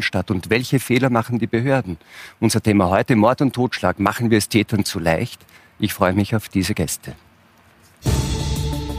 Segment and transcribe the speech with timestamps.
[0.00, 1.98] statt und welche Fehler machen die Behörden?
[2.40, 4.00] Unser Thema heute Mord und Totschlag.
[4.00, 5.44] Machen wir es Tätern zu leicht?
[5.78, 7.14] Ich freue mich auf diese Gäste.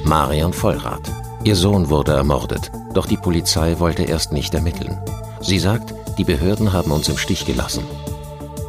[0.03, 1.11] Marion Vollrath.
[1.43, 4.95] Ihr Sohn wurde ermordet, doch die Polizei wollte erst nicht ermitteln.
[5.41, 7.83] Sie sagt, die Behörden haben uns im Stich gelassen.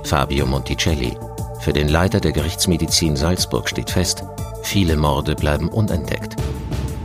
[0.04, 1.18] Fabio Monticelli.
[1.60, 4.24] Für den Leiter der Gerichtsmedizin Salzburg steht fest,
[4.62, 6.36] viele Morde bleiben unentdeckt.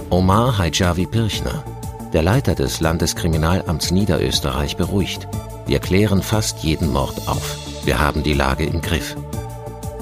[0.09, 1.66] Omar Haijavi Pirchner.
[2.14, 5.30] Der Leiter des Landeskriminalamts Niederösterreich beruhigt.
[5.66, 7.57] Wir klären fast jeden Mord auf.
[7.86, 9.15] Wir haben die Lage im Griff.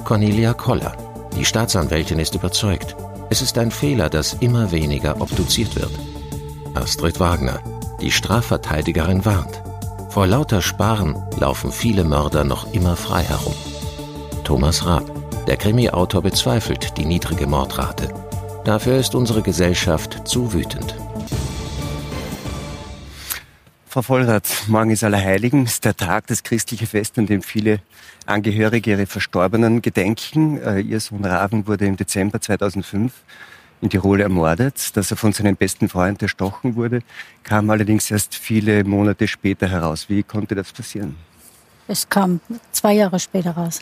[0.04, 0.96] Cornelia Koller.
[1.36, 2.96] Die Staatsanwältin ist überzeugt.
[3.30, 5.92] Es ist ein Fehler, dass immer weniger obduziert wird.
[6.74, 7.60] Astrid Wagner.
[8.00, 9.62] Die Strafverteidigerin warnt.
[10.08, 13.54] Vor lauter Sparen laufen viele Mörder noch immer frei herum.
[14.42, 15.04] Thomas Raab.
[15.46, 18.12] Der Krimi-Autor bezweifelt die niedrige Mordrate.
[18.64, 20.96] Dafür ist unsere Gesellschaft zu wütend.
[23.90, 27.80] Frau Vollrath, morgen ist Allerheiligen, ist der Tag, das christliche Fest, an dem viele
[28.24, 30.62] Angehörige ihrer Verstorbenen gedenken.
[30.62, 33.12] Äh, ihr Sohn Raven wurde im Dezember 2005
[33.80, 34.96] in Tirol ermordet.
[34.96, 37.00] Dass er von seinem besten Freund erstochen wurde,
[37.42, 40.08] kam allerdings erst viele Monate später heraus.
[40.08, 41.16] Wie konnte das passieren?
[41.88, 42.38] Es kam
[42.70, 43.80] zwei Jahre später raus.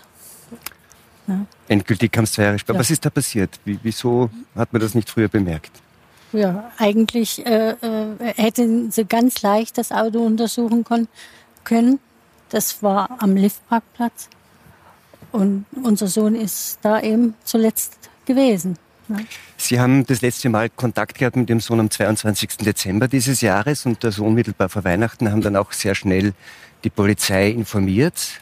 [1.27, 1.45] Ja.
[1.69, 2.73] Endgültig kam es zwei Jahre später.
[2.73, 2.81] Ja.
[2.81, 3.61] Was ist da passiert?
[3.67, 5.83] Wie, wieso hat man das nicht früher bemerkt?
[6.33, 10.85] Ja, eigentlich äh, äh, hätten sie ganz leicht das Auto untersuchen
[11.65, 12.01] können.
[12.51, 14.29] Das war am Liftparkplatz.
[15.33, 18.77] Und unser Sohn ist da eben zuletzt gewesen.
[19.09, 19.25] Ne?
[19.57, 22.59] Sie haben das letzte Mal Kontakt gehabt mit dem Sohn am 22.
[22.59, 26.35] Dezember dieses Jahres und der Sohn mittelbar vor Weihnachten haben dann auch sehr schnell
[26.85, 28.41] die Polizei informiert.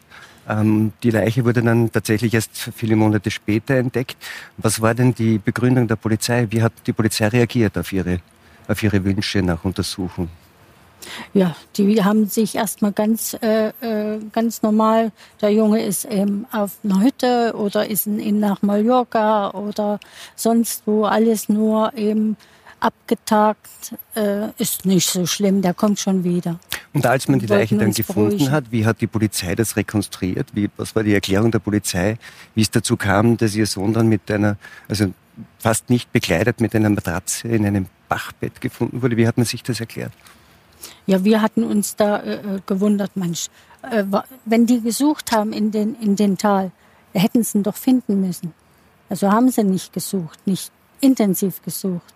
[0.48, 4.16] Ähm, die Leiche wurde dann tatsächlich erst viele Monate später entdeckt.
[4.58, 6.46] Was war denn die Begründung der Polizei?
[6.50, 8.20] Wie hat die Polizei reagiert auf ihre,
[8.68, 10.28] auf ihre Wünsche nach Untersuchung?
[11.34, 16.72] Ja, die haben sich erstmal ganz, äh, äh, ganz normal, der Junge ist eben auf
[16.82, 20.00] einer Hütte oder ist in nach Mallorca oder
[20.34, 22.36] sonst wo, alles nur eben
[22.80, 26.58] abgetagt, äh, ist nicht so schlimm, der kommt schon wieder.
[26.96, 28.50] Und als man die Leiche dann gefunden beruhigen.
[28.50, 30.48] hat, wie hat die Polizei das rekonstruiert?
[30.54, 32.16] Wie, was war die Erklärung der Polizei,
[32.54, 34.56] wie es dazu kam, dass ihr Sohn dann mit einer,
[34.88, 35.12] also
[35.58, 39.18] fast nicht bekleidet mit einer Matratze in einem Bachbett gefunden wurde?
[39.18, 40.12] Wie hat man sich das erklärt?
[41.06, 43.48] Ja, wir hatten uns da äh, äh gewundert, Mensch,
[43.82, 44.04] äh,
[44.46, 46.72] wenn die gesucht haben in den, in den Tal,
[47.12, 48.54] hätten sie ihn doch finden müssen.
[49.10, 52.14] Also haben sie nicht gesucht, nicht intensiv gesucht.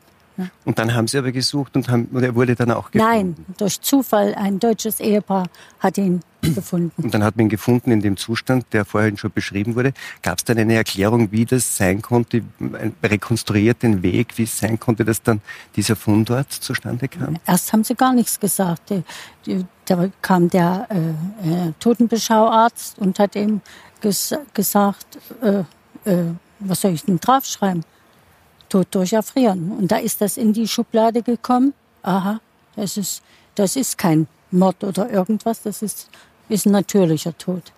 [0.64, 3.12] Und dann haben Sie aber gesucht und haben, er wurde dann auch gefunden?
[3.12, 4.34] Nein, durch Zufall.
[4.34, 7.02] Ein deutsches Ehepaar hat ihn gefunden.
[7.02, 9.92] Und dann hat man ihn gefunden in dem Zustand, der vorhin schon beschrieben wurde.
[10.22, 12.42] Gab es dann eine Erklärung, wie das sein konnte,
[13.02, 15.40] rekonstruiert den Weg, wie es sein konnte, dass dann
[15.76, 17.36] dieser Fundort zustande kam?
[17.46, 18.92] Erst haben sie gar nichts gesagt.
[19.86, 23.60] Da kam der äh, äh, Totenbeschauarzt und hat ihm
[24.00, 25.64] ges gesagt, äh,
[26.04, 27.84] äh, was soll ich denn draufschreiben?
[28.70, 29.72] Tod durch Erfrieren.
[29.72, 31.74] Und da ist das in die Schublade gekommen.
[32.02, 32.40] Aha,
[32.76, 33.22] das ist,
[33.54, 36.08] das ist kein Mord oder irgendwas, das ist,
[36.48, 37.72] ist ein natürlicher Tod.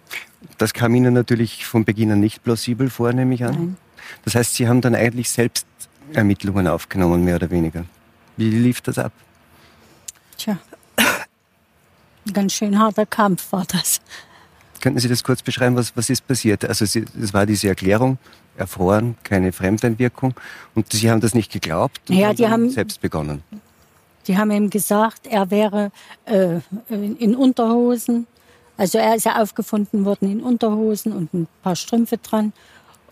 [0.58, 3.54] Das kam Ihnen natürlich von Beginn an nicht plausibel vor, nehme ich an.
[3.54, 3.76] Nein.
[4.24, 5.66] Das heißt, Sie haben dann eigentlich selbst
[6.12, 7.84] Ermittlungen aufgenommen, mehr oder weniger.
[8.36, 9.12] Wie lief das ab?
[10.38, 10.58] Tja,
[12.26, 14.00] ein ganz schön harter Kampf war das.
[14.82, 16.64] Könnten Sie das kurz beschreiben, was, was ist passiert?
[16.64, 18.18] Also es war diese Erklärung,
[18.56, 20.34] erfroren, keine Fremdeinwirkung.
[20.74, 23.44] Und Sie haben das nicht geglaubt und ja, die haben selbst begonnen.
[24.26, 25.92] Die haben ihm gesagt, er wäre
[26.24, 26.58] äh,
[26.90, 28.26] in Unterhosen.
[28.76, 32.52] Also er ist ja aufgefunden worden in Unterhosen und ein paar Strümpfe dran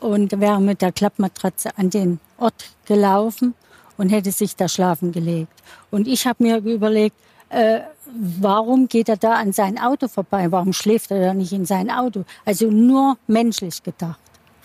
[0.01, 3.55] und wäre mit der Klappmatratze an den Ort gelaufen
[3.97, 5.53] und hätte sich da schlafen gelegt.
[5.93, 7.15] Und ich habe mir überlegt,
[7.51, 7.81] äh,
[8.15, 10.51] warum geht er da an sein Auto vorbei?
[10.51, 12.25] Warum schläft er da nicht in sein Auto?
[12.45, 14.21] Also nur menschlich gedacht.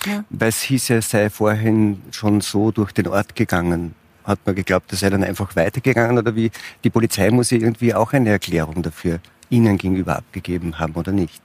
[0.05, 0.23] Ja.
[0.29, 3.95] Weil es hieß, er sei vorhin schon so durch den Ort gegangen.
[4.23, 6.51] Hat man geglaubt, er sei dann einfach weitergegangen oder wie?
[6.83, 9.19] Die Polizei muss ja irgendwie auch eine Erklärung dafür
[9.49, 11.41] Ihnen gegenüber abgegeben haben oder nicht?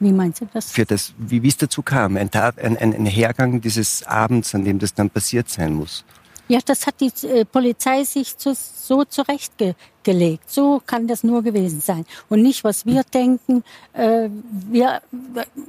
[0.00, 0.72] Wie meinst du das?
[0.72, 4.64] Für das, wie es dazu kam, ein, Tat, ein, ein, ein Hergang dieses Abends, an
[4.64, 6.04] dem das dann passiert sein muss.
[6.48, 10.50] Ja, das hat die äh, Polizei sich zu, so zurechtgelegt.
[10.50, 12.04] So kann das nur gewesen sein.
[12.28, 13.64] Und nicht, was wir denken.
[13.92, 14.28] Äh,
[14.70, 15.00] wir,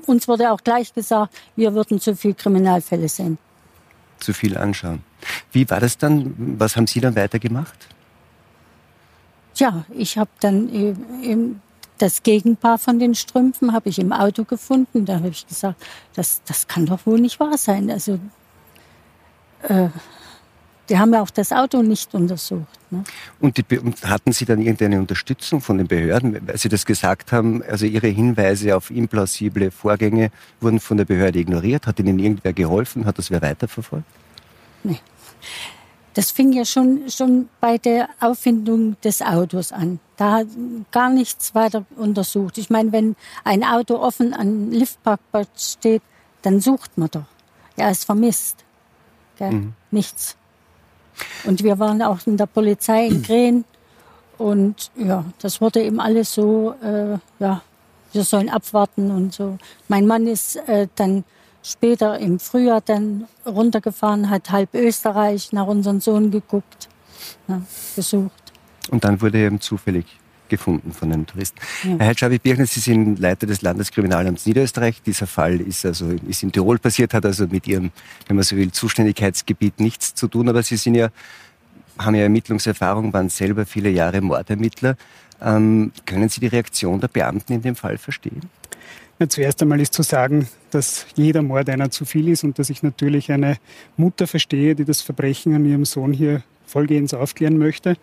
[0.07, 3.37] uns wurde auch gleich gesagt, wir würden zu viel Kriminalfälle sehen.
[4.19, 5.03] Zu viel anschauen.
[5.51, 6.33] Wie war das dann?
[6.57, 7.87] Was haben Sie dann weitergemacht?
[9.53, 10.69] Tja, ich habe dann
[11.21, 11.61] eben
[11.97, 15.05] das Gegenpaar von den Strümpfen habe ich im Auto gefunden.
[15.05, 15.81] Da habe ich gesagt,
[16.15, 17.91] das, das kann doch wohl nicht wahr sein.
[17.91, 18.19] Also
[20.93, 22.67] Die haben ja auch das Auto nicht untersucht.
[22.91, 23.03] Ne?
[23.39, 27.31] Und, die, und, hatten Sie dann irgendeine Unterstützung von den Behörden, weil Sie das gesagt
[27.31, 27.63] haben?
[27.63, 30.29] Also Ihre Hinweise auf implausible Vorgänge
[30.61, 31.87] wurden von der Behörde ignoriert.
[31.87, 33.05] Hat Ihnen irgendwer geholfen?
[33.05, 34.05] Hat das wer weiterverfolgt?
[34.83, 34.99] Nee.
[36.13, 39.99] Das fing ja schon, schon bei der Auffindung des Autos an.
[40.17, 40.47] Da hat
[40.91, 42.59] gar nichts weiter untersucht.
[42.59, 46.03] Ich meine, wenn ein Auto offen an Liftparkplatz steht,
[46.43, 47.25] dann sucht man doch.
[47.77, 48.63] Er ist vermisst.
[49.39, 49.73] Mhm.
[49.89, 50.37] Nichts.
[51.43, 53.65] Und wir waren auch in der Polizei in Krähen.
[54.37, 57.61] Und ja, das wurde eben alles so, äh, ja,
[58.11, 59.57] wir sollen abwarten und so.
[59.87, 61.23] Mein Mann ist äh, dann
[61.61, 66.89] später im Frühjahr dann runtergefahren, hat halb Österreich nach unserem Sohn geguckt,
[67.47, 67.61] ja,
[67.95, 68.31] gesucht.
[68.89, 70.05] Und dann wurde er eben zufällig
[70.49, 71.59] gefunden von den Touristen.
[71.83, 71.97] Ja.
[71.99, 75.01] Herr Schabi-Birchner, Sie sind Leiter des Landeskriminalamts Niederösterreich.
[75.01, 77.91] Dieser Fall ist also ist in Tirol passiert, hat also mit Ihrem,
[78.27, 80.49] wenn man so will, Zuständigkeitsgebiet nichts zu tun.
[80.49, 81.09] Aber Sie sind ja,
[81.97, 84.95] haben ja Ermittlungserfahrung, waren selber viele Jahre Mordermittler.
[85.41, 88.41] Ähm, können Sie die Reaktion der Beamten in dem Fall verstehen?
[89.19, 92.69] Ja, zuerst einmal ist zu sagen, dass jeder Mord einer zu viel ist und dass
[92.69, 93.57] ich natürlich eine
[93.95, 97.97] Mutter verstehe, die das Verbrechen an ihrem Sohn hier vollgehend aufklären möchte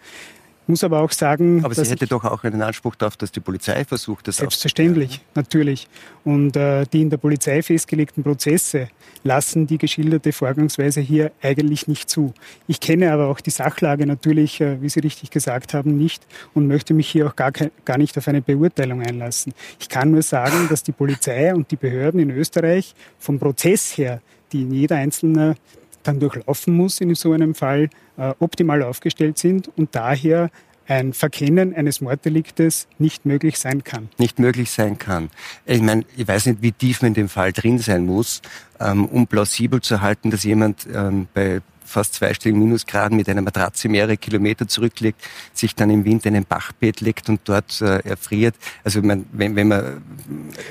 [0.70, 1.64] muss aber auch sagen.
[1.64, 5.88] Aber sie hätte doch auch einen Anspruch darauf, dass die Polizei versucht, das Selbstverständlich, natürlich.
[6.25, 8.88] Und äh, die in der Polizei festgelegten Prozesse
[9.22, 12.32] lassen die geschilderte Vorgangsweise hier eigentlich nicht zu.
[12.67, 16.67] Ich kenne aber auch die Sachlage natürlich, äh, wie Sie richtig gesagt haben, nicht und
[16.67, 17.52] möchte mich hier auch gar,
[17.84, 19.52] gar nicht auf eine Beurteilung einlassen.
[19.78, 24.20] Ich kann nur sagen, dass die Polizei und die Behörden in Österreich vom Prozess her,
[24.52, 25.56] die in jeder einzelne
[26.02, 30.50] dann durchlaufen muss in so einem Fall, äh, optimal aufgestellt sind und daher
[30.91, 34.08] ein Verkennen eines Morddeliktes nicht möglich sein kann.
[34.19, 35.31] Nicht möglich sein kann.
[35.64, 38.43] Ich meine, ich weiß nicht, wie tief man in dem Fall drin sein muss,
[38.81, 41.61] ähm, um plausibel zu halten, dass jemand ähm, bei
[41.91, 45.21] fast zweistelligen Minusgraden mit einer Matratze mehrere Kilometer zurücklegt,
[45.53, 48.55] sich dann im Winter in ein Bachbett legt und dort äh, erfriert.
[48.85, 50.03] Also man, wenn, wenn man,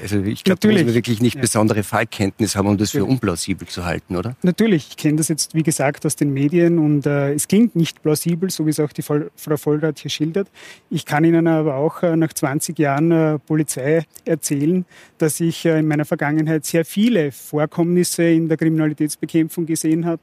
[0.02, 1.42] also ich glaube, da muss man wirklich nicht ja.
[1.42, 3.08] besondere Fallkenntnis haben, um das Natürlich.
[3.08, 4.36] für unplausibel zu halten, oder?
[4.42, 4.88] Natürlich.
[4.90, 8.50] Ich kenne das jetzt, wie gesagt, aus den Medien und äh, es klingt nicht plausibel,
[8.50, 10.50] so wie es auch die Frau Vollrath hier schildert.
[10.90, 14.86] Ich kann Ihnen aber auch äh, nach 20 Jahren äh, Polizei erzählen,
[15.18, 20.22] dass ich äh, in meiner Vergangenheit sehr viele Vorkommnisse in der Kriminalitätsbekämpfung gesehen habe,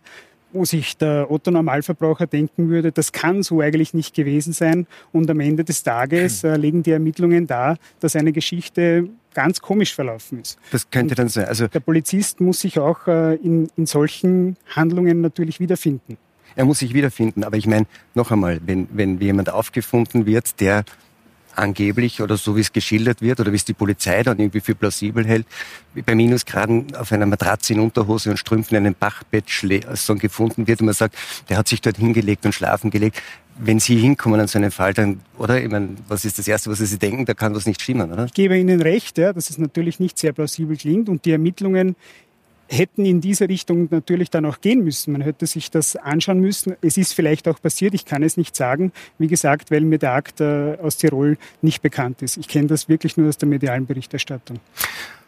[0.56, 4.86] wo sich der Otto Normalverbraucher denken würde, das kann so eigentlich nicht gewesen sein.
[5.12, 6.50] Und am Ende des Tages hm.
[6.50, 10.58] äh, legen die Ermittlungen dar, dass eine Geschichte ganz komisch verlaufen ist.
[10.70, 11.44] Das könnte Und dann sein.
[11.44, 16.16] Also der Polizist muss sich auch äh, in, in solchen Handlungen natürlich wiederfinden.
[16.54, 17.44] Er muss sich wiederfinden.
[17.44, 20.84] Aber ich meine, noch einmal, wenn, wenn jemand aufgefunden wird, der
[21.56, 24.74] angeblich oder so wie es geschildert wird oder wie es die Polizei dann irgendwie für
[24.74, 25.46] plausibel hält,
[26.04, 29.44] bei Minusgraden auf einer Matratze in Unterhose und Strümpfen in einem Bachbett
[29.94, 31.16] so gefunden wird und man sagt,
[31.48, 33.22] der hat sich dort hingelegt und schlafen gelegt.
[33.58, 35.62] Wenn Sie hinkommen an so einen Fall, dann, oder?
[35.62, 37.24] Ich meine, was ist das Erste, was Sie denken?
[37.24, 38.26] Da kann was nicht stimmen, oder?
[38.26, 41.96] Ich gebe Ihnen recht, ja, dass es natürlich nicht sehr plausibel klingt und die Ermittlungen
[42.68, 45.12] hätten in diese Richtung natürlich dann auch gehen müssen.
[45.12, 46.76] Man hätte sich das anschauen müssen.
[46.80, 48.92] Es ist vielleicht auch passiert, ich kann es nicht sagen.
[49.18, 52.36] Wie gesagt, weil mir der Akt äh, aus Tirol nicht bekannt ist.
[52.36, 54.60] Ich kenne das wirklich nur aus der medialen Berichterstattung.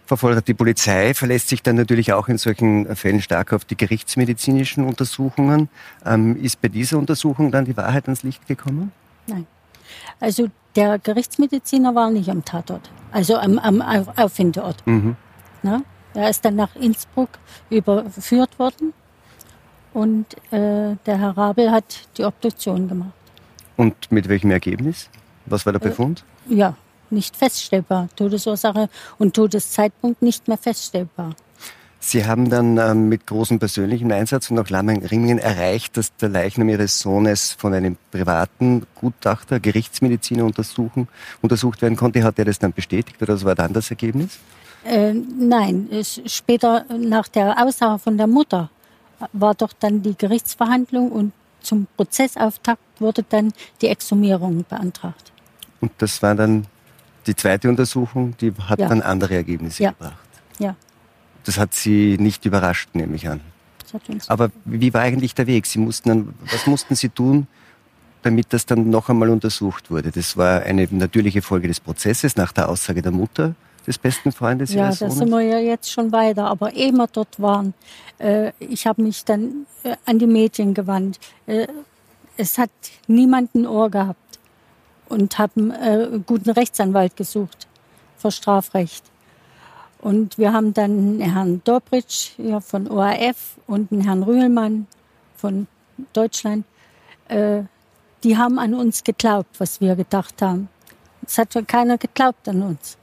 [0.07, 3.77] Frau Vollrath, die Polizei verlässt sich dann natürlich auch in solchen Fällen stark auf die
[3.77, 5.69] gerichtsmedizinischen Untersuchungen.
[6.05, 8.91] Ähm, ist bei dieser Untersuchung dann die Wahrheit ans Licht gekommen?
[9.27, 9.47] Nein.
[10.19, 14.87] Also der Gerichtsmediziner war nicht am Tatort, also am, am Auffindort.
[14.87, 15.17] Mhm.
[15.63, 15.83] Na?
[16.19, 17.29] Er ist dann nach Innsbruck
[17.71, 18.93] überführt worden
[19.95, 23.13] und äh, der Herr Rabel hat die Obduktion gemacht.
[23.77, 25.11] Und mit welchem Ergebnis?
[25.47, 26.25] Was war der äh, Befund?
[26.51, 26.77] Äh, ja,
[27.11, 28.09] nicht feststellbar.
[28.17, 31.37] Todesursache und Todeszeitpunkt nicht mehr feststellbar.
[32.01, 36.69] Sie haben dann ähm, mit großem persönlichen Einsatz und auch Ringingen erreicht, dass der Leichnam
[36.69, 41.07] Ihres Sohnes von einem privaten Gutachter, Gerichtsmediziner untersuchen,
[41.43, 42.25] untersucht werden konnte.
[42.25, 44.41] Hat er das dann bestätigt oder was war dann das Ergebnis?
[44.85, 45.89] Äh, nein,
[46.27, 48.71] später nach der Aussage von der Mutter
[49.33, 55.33] war doch dann die Gerichtsverhandlung und zum Prozessauftakt wurde dann die Exhumierung beantragt.
[55.81, 56.67] Und das war dann
[57.27, 58.89] die zweite Untersuchung, die hat ja.
[58.89, 59.91] dann andere Ergebnisse ja.
[59.91, 60.29] gebracht.
[60.59, 60.77] Ja.
[61.45, 63.41] Das hat Sie nicht überrascht, nehme ich an.
[64.27, 65.67] Aber wie war eigentlich der Weg?
[65.67, 67.47] Sie mussten dann, was mussten Sie tun,
[68.23, 70.11] damit das dann noch einmal untersucht wurde?
[70.11, 73.55] Das war eine natürliche Folge des Prozesses nach der Aussage der Mutter
[73.89, 76.47] des besten Freundes Ja, da sind wir ja jetzt schon weiter.
[76.47, 77.75] Aber ehe wir dort waren,
[78.19, 81.19] äh, ich habe mich dann äh, an die Medien gewandt.
[81.47, 81.67] Äh,
[82.37, 82.71] es hat
[83.09, 84.39] niemand ein Ohr gehabt
[85.09, 87.67] und haben äh, guten Rechtsanwalt gesucht
[88.19, 89.05] für Strafrecht.
[90.01, 94.87] Und wir haben dann Herrn Dobritsch ja, von ORF und einen Herrn Rühlmann
[95.35, 95.67] von
[96.13, 96.65] Deutschland,
[97.29, 97.63] äh,
[98.23, 100.69] die haben an uns geglaubt, was wir gedacht haben.
[101.27, 102.97] Es hat schon keiner geglaubt an uns.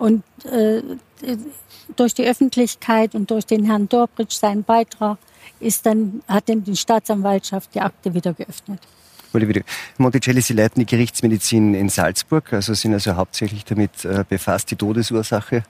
[0.00, 0.80] Und äh,
[1.94, 5.18] durch die Öffentlichkeit und durch den Herrn Dorbridge seinen Beitrag
[5.60, 8.80] ist dann, hat dann die Staatsanwaltschaft die Akte wieder geöffnet.
[9.98, 14.76] Monticelli, Sie leiten die Gerichtsmedizin in Salzburg, also sind also hauptsächlich damit äh, befasst, die
[14.76, 15.64] Todesursache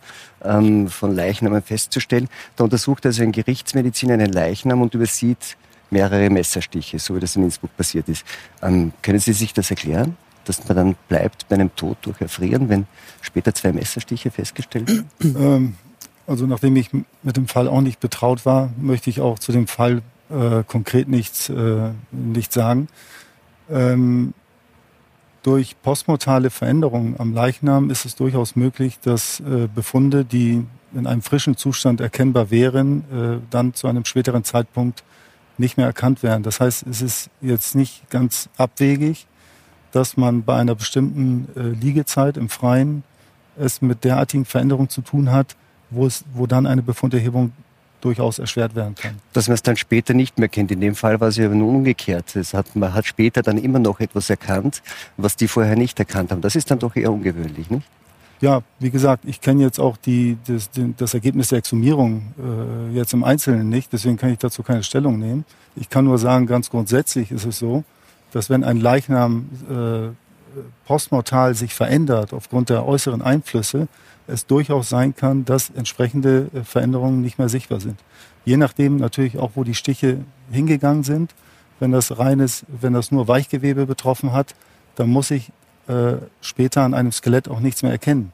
[0.45, 2.29] ähm, von Leichnamen festzustellen.
[2.55, 5.57] Da untersucht also ein Gerichtsmediziner einen Leichnam und übersieht
[5.91, 8.25] mehrere Messerstiche, so wie das in Innsbruck passiert ist.
[8.63, 10.17] Ähm, können Sie sich das erklären?
[10.45, 12.87] Dass man dann bleibt bei einem Tod durch Erfrieren, wenn
[13.21, 15.11] später zwei Messerstiche festgestellt werden?
[15.41, 15.75] Ähm,
[16.27, 19.67] also nachdem ich mit dem Fall auch nicht betraut war, möchte ich auch zu dem
[19.67, 22.89] Fall äh, konkret nichts, äh, nichts sagen.
[23.69, 24.33] Ähm,
[25.43, 31.23] durch postmortale Veränderungen am Leichnam ist es durchaus möglich, dass äh, Befunde, die in einem
[31.23, 35.03] frischen Zustand erkennbar wären, äh, dann zu einem späteren Zeitpunkt
[35.57, 36.43] nicht mehr erkannt werden.
[36.43, 39.27] Das heißt, es ist jetzt nicht ganz abwegig,
[39.93, 43.03] dass man bei einer bestimmten äh, Liegezeit im Freien
[43.59, 45.57] es mit derartigen Veränderungen zu tun hat,
[45.91, 47.53] wo, es, wo dann eine Befunderhebung
[48.01, 49.17] durchaus erschwert werden kann.
[49.33, 50.71] Dass man es dann später nicht mehr kennt.
[50.71, 52.35] In dem Fall war es ja nun umgekehrt.
[52.35, 54.83] Es hat, man hat später dann immer noch etwas erkannt,
[55.17, 56.41] was die vorher nicht erkannt haben.
[56.41, 57.87] Das ist dann doch eher ungewöhnlich, nicht?
[58.41, 63.13] Ja, wie gesagt, ich kenne jetzt auch die, das, das Ergebnis der Exhumierung äh, jetzt
[63.13, 65.45] im Einzelnen nicht, deswegen kann ich dazu keine Stellung nehmen.
[65.77, 67.85] Ich kann nur sagen, ganz grundsätzlich ist es so,
[68.33, 70.09] dass wenn ein Leichnam äh,
[70.87, 73.89] postmortal sich verändert aufgrund der äußeren Einflüsse,
[74.27, 77.99] es durchaus sein kann, dass entsprechende äh, Veränderungen nicht mehr sichtbar sind.
[78.45, 80.19] Je nachdem natürlich auch, wo die Stiche
[80.51, 81.35] hingegangen sind.
[81.79, 84.55] Wenn das reines, wenn das nur Weichgewebe betroffen hat,
[84.97, 85.51] dann muss ich
[85.89, 88.33] äh, später an einem Skelett auch nichts mehr erkennen.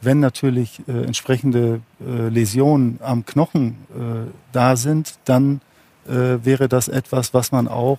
[0.00, 5.60] Wenn natürlich äh, entsprechende äh, Läsionen am Knochen äh, da sind, dann
[6.08, 7.98] äh, wäre das etwas, was man auch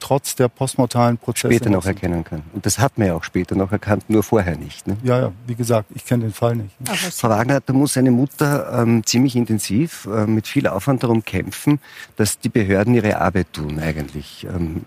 [0.00, 1.52] trotz der postmortalen Prozesse.
[1.52, 2.42] Später noch erkennen kann.
[2.52, 4.86] Und das hat man ja auch später noch erkannt, nur vorher nicht.
[4.86, 4.96] Ne?
[5.04, 6.74] Ja, ja, wie gesagt, ich kenne den Fall nicht.
[7.14, 11.78] Frau Wagner, da muss eine Mutter ähm, ziemlich intensiv äh, mit viel Aufwand darum kämpfen,
[12.16, 14.46] dass die Behörden ihre Arbeit tun eigentlich.
[14.52, 14.84] Ähm,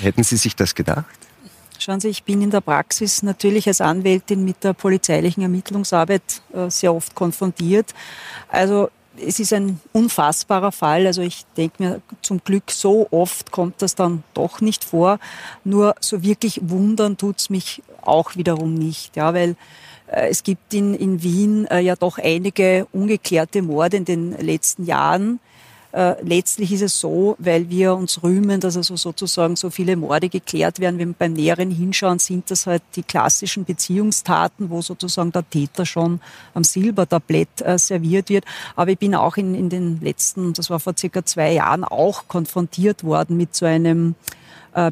[0.00, 1.04] hätten Sie sich das gedacht?
[1.78, 6.22] Schauen Sie, ich bin in der Praxis natürlich als Anwältin mit der polizeilichen Ermittlungsarbeit
[6.54, 7.92] äh, sehr oft konfrontiert.
[8.48, 11.06] Also es ist ein unfassbarer Fall.
[11.06, 15.18] Also ich denke mir, zum Glück so oft kommt das dann doch nicht vor.
[15.64, 19.56] Nur so wirklich wundern tut's mich auch wiederum nicht, ja, weil
[20.08, 24.84] äh, es gibt in, in Wien äh, ja doch einige ungeklärte Morde in den letzten
[24.84, 25.40] Jahren.
[25.92, 30.30] Äh, letztlich ist es so, weil wir uns rühmen, dass also sozusagen so viele Morde
[30.30, 35.32] geklärt werden, wenn wir beim näheren Hinschauen sind das halt die klassischen Beziehungstaten, wo sozusagen
[35.32, 36.20] der Täter schon
[36.54, 38.44] am Silbertablett äh, serviert wird.
[38.74, 42.26] Aber ich bin auch in, in den letzten, das war vor circa zwei Jahren, auch
[42.26, 44.14] konfrontiert worden mit so einem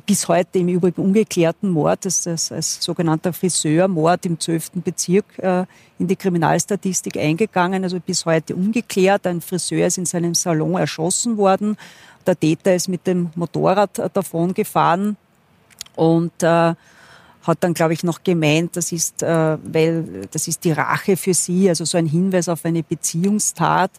[0.05, 4.73] bis heute im Übrigen ungeklärten Mord, das ist als sogenannter Friseurmord im 12.
[4.75, 5.65] Bezirk äh,
[5.99, 9.27] in die Kriminalstatistik eingegangen, also bis heute ungeklärt.
[9.27, 11.79] Ein Friseur ist in seinem Salon erschossen worden.
[12.27, 15.17] Der Täter ist mit dem Motorrad äh, davon gefahren
[15.97, 16.75] und äh,
[17.43, 21.35] hat dann, glaube ich, noch gemeint, das ist, äh, weil das ist die Rache für
[21.35, 23.91] sie, also so ein Hinweis auf eine Beziehungstat.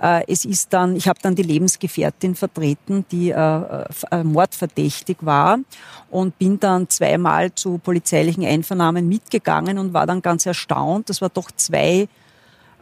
[0.00, 5.58] Äh, es ist dann, ich habe dann die Lebensgefährtin vertreten, die äh, äh, mordverdächtig war
[6.10, 11.10] und bin dann zweimal zu polizeilichen Einvernahmen mitgegangen und war dann ganz erstaunt.
[11.10, 12.08] Das war doch zwei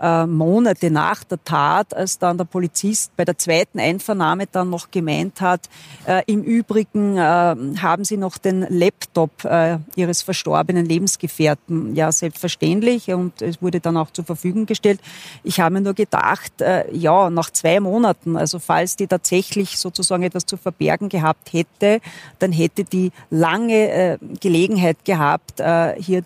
[0.00, 4.90] äh, Monate nach der Tat, als dann der Polizist bei der zweiten Einvernahme dann noch
[4.90, 5.68] gemeint hat,
[6.06, 11.94] äh, im Übrigen äh, haben Sie noch den Laptop äh, Ihres verstorbenen Lebensgefährten.
[11.94, 15.00] Ja, selbstverständlich und es wurde dann auch zur Verfügung gestellt.
[15.44, 20.22] Ich habe mir nur gedacht, äh, ja, nach zwei Monaten, also falls die tatsächlich sozusagen
[20.22, 22.00] etwas zu verbergen gehabt hätte,
[22.38, 25.62] dann hätte die lange Gelegenheit gehabt,
[25.98, 26.22] hier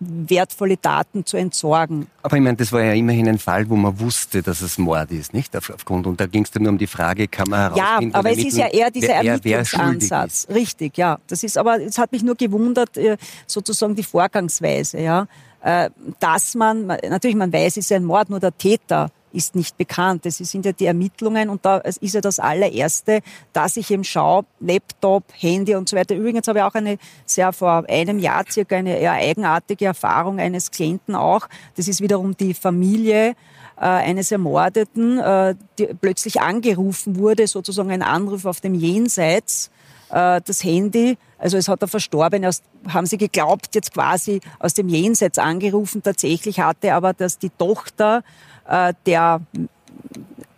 [0.00, 2.06] wertvolle Daten zu entsorgen.
[2.22, 4.78] Aber ich meine, das war ja immer immerhin ein Fall, wo man wusste, dass es
[4.78, 5.56] Mord ist, nicht?
[5.56, 8.12] Aufgrund, und da ging es dann nur um die Frage, kann man herausfinden...
[8.12, 10.48] Ja, aber es ist ja eher dieser Ermittlungsansatz.
[10.52, 11.18] Richtig, ja.
[11.28, 13.16] Das ist, aber es hat mich nur gewundert, äh,
[13.46, 15.26] sozusagen die Vorgangsweise, ja.
[15.62, 15.90] Äh,
[16.20, 20.24] dass man, natürlich, man weiß, es ist ein Mord, nur der Täter ist nicht bekannt.
[20.26, 23.20] Das sind ja die Ermittlungen und da ist ja das allererste,
[23.52, 26.14] dass ich eben schaue, Laptop, Handy und so weiter.
[26.14, 30.70] Übrigens habe ich auch eine sehr vor einem Jahr circa eine eher eigenartige Erfahrung eines
[30.70, 31.48] Klienten auch.
[31.76, 33.34] Das ist wiederum die Familie
[33.76, 39.70] äh, eines Ermordeten, äh, die plötzlich angerufen wurde, sozusagen ein Anruf auf dem Jenseits
[40.10, 41.18] äh, das Handy.
[41.38, 42.48] Also es hat der Verstorbene,
[42.88, 46.02] haben sie geglaubt, jetzt quasi aus dem Jenseits angerufen.
[46.02, 48.22] Tatsächlich hatte aber, dass die Tochter
[49.06, 49.40] der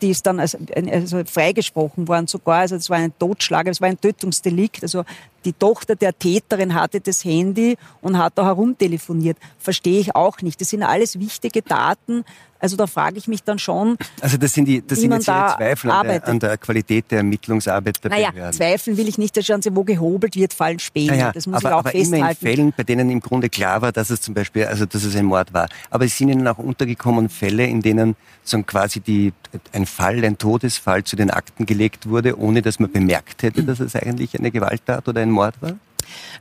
[0.02, 2.60] die ist dann also, also freigesprochen worden sogar.
[2.60, 4.82] Also es war ein Totschlag, es war ein Tötungsdelikt.
[4.82, 5.04] Also
[5.44, 9.38] die Tochter der Täterin hatte das Handy und hat da herumtelefoniert.
[9.58, 10.60] Verstehe ich auch nicht.
[10.60, 12.24] Das sind alles wichtige Daten.
[12.66, 13.96] Also da frage ich mich dann schon.
[14.20, 17.18] Also das sind die, das sind jetzt da Zweifel an der, an der, Qualität der
[17.18, 18.54] Ermittlungsarbeit der naja, Behörden.
[18.54, 21.12] Zweifeln will ich nicht, dass schauen Sie, wo gehobelt wird, fallen Späne.
[21.12, 22.14] Naja, das muss aber, ich auch aber festhalten.
[22.16, 25.04] Immer in Fällen, bei denen im Grunde klar war, dass es zum Beispiel, also dass
[25.04, 25.68] es ein Mord war.
[25.90, 29.32] Aber es sind Ihnen auch untergekommen Fälle, in denen so quasi die,
[29.72, 33.78] ein Fall, ein Todesfall zu den Akten gelegt wurde, ohne dass man bemerkt hätte, dass
[33.78, 35.74] es eigentlich eine Gewalttat oder ein Mord war?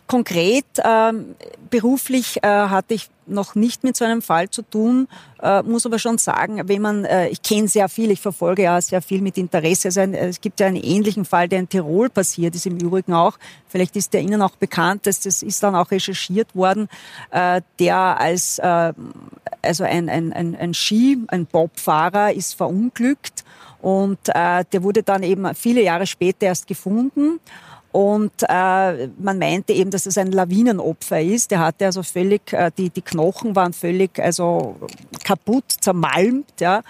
[0.08, 1.36] Konkret ähm,
[1.70, 5.08] beruflich äh, hatte ich noch nicht mit so einem Fall zu tun,
[5.42, 8.80] äh, muss aber schon sagen, wenn man, äh, ich kenne sehr viel, ich verfolge ja
[8.82, 9.88] sehr viel mit Interesse.
[9.88, 13.14] Also ein, es gibt ja einen ähnlichen Fall, der in Tirol passiert ist, im Übrigen
[13.14, 13.38] auch.
[13.68, 16.88] Vielleicht ist der Ihnen auch bekannt, dass das ist dann auch recherchiert worden,
[17.32, 18.94] äh, der als äh,
[19.62, 23.44] also ein, ein, ein, ein Ski, ein Bobfahrer ist verunglückt
[23.82, 27.40] und äh, der wurde dann eben viele Jahre später erst gefunden.
[27.96, 31.50] Und äh, man meinte eben, dass es ein Lawinenopfer ist.
[31.52, 34.76] Der hatte also völlig, äh, die, die Knochen waren völlig also
[35.24, 36.60] kaputt, zermalmt.
[36.60, 36.82] Ja.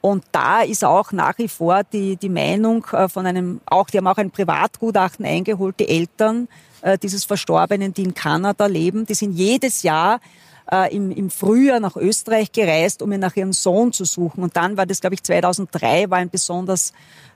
[0.00, 3.98] Und da ist auch nach wie vor die, die Meinung äh, von einem, auch, die
[3.98, 6.46] haben auch ein Privatgutachten eingeholt, die Eltern
[6.82, 10.20] äh, dieses Verstorbenen, die in Kanada leben, die sind jedes Jahr
[10.70, 14.42] äh, im, im Frühjahr nach Österreich gereist, um ihn nach ihrem Sohn zu suchen.
[14.42, 16.92] Und dann war das, glaube ich, 2003, war ein besonders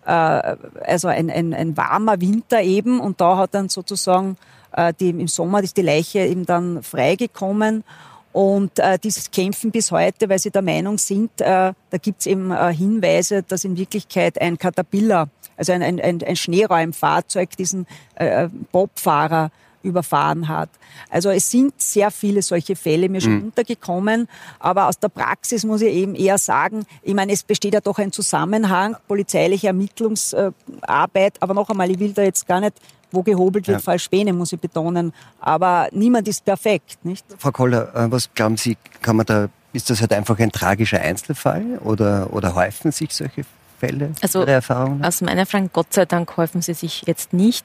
[0.07, 4.37] äh, also ein, ein, ein warmer Winter eben und da hat dann sozusagen
[4.73, 7.85] äh, die, im Sommer ist die Leiche eben dann freigekommen.
[8.33, 12.51] Und äh, dieses Kämpfen bis heute, weil sie der Meinung sind, äh, da gibt's eben
[12.51, 19.51] äh, Hinweise, dass in Wirklichkeit ein Caterpillar, also ein, ein, ein Schneeräumfahrzeug, diesen äh, Bobfahrer
[19.87, 20.69] überfahren hat.
[21.11, 23.45] Also es sind sehr viele solche Fälle mir schon mhm.
[23.45, 24.29] untergekommen,
[24.59, 27.99] aber aus der Praxis muss ich eben eher sagen, ich meine, es besteht ja doch
[27.99, 32.75] ein Zusammenhang, polizeiliche Ermittlungsarbeit, aber noch einmal, ich will da jetzt gar nicht
[33.13, 33.83] wo gehobelt wird, ja.
[33.83, 35.13] falsch Späne, muss ich betonen.
[35.41, 37.25] Aber niemand ist perfekt, nicht?
[37.39, 41.01] Frau Koller, äh, was glauben Sie, kann man da, ist das halt einfach ein tragischer
[41.01, 43.45] Einzelfall oder, oder häufen sich solche
[43.79, 44.13] Fälle?
[44.23, 47.65] Also, aus meiner Erfahrung, Gott sei Dank häufen sie sich jetzt nicht.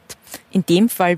[0.51, 1.17] In dem Fall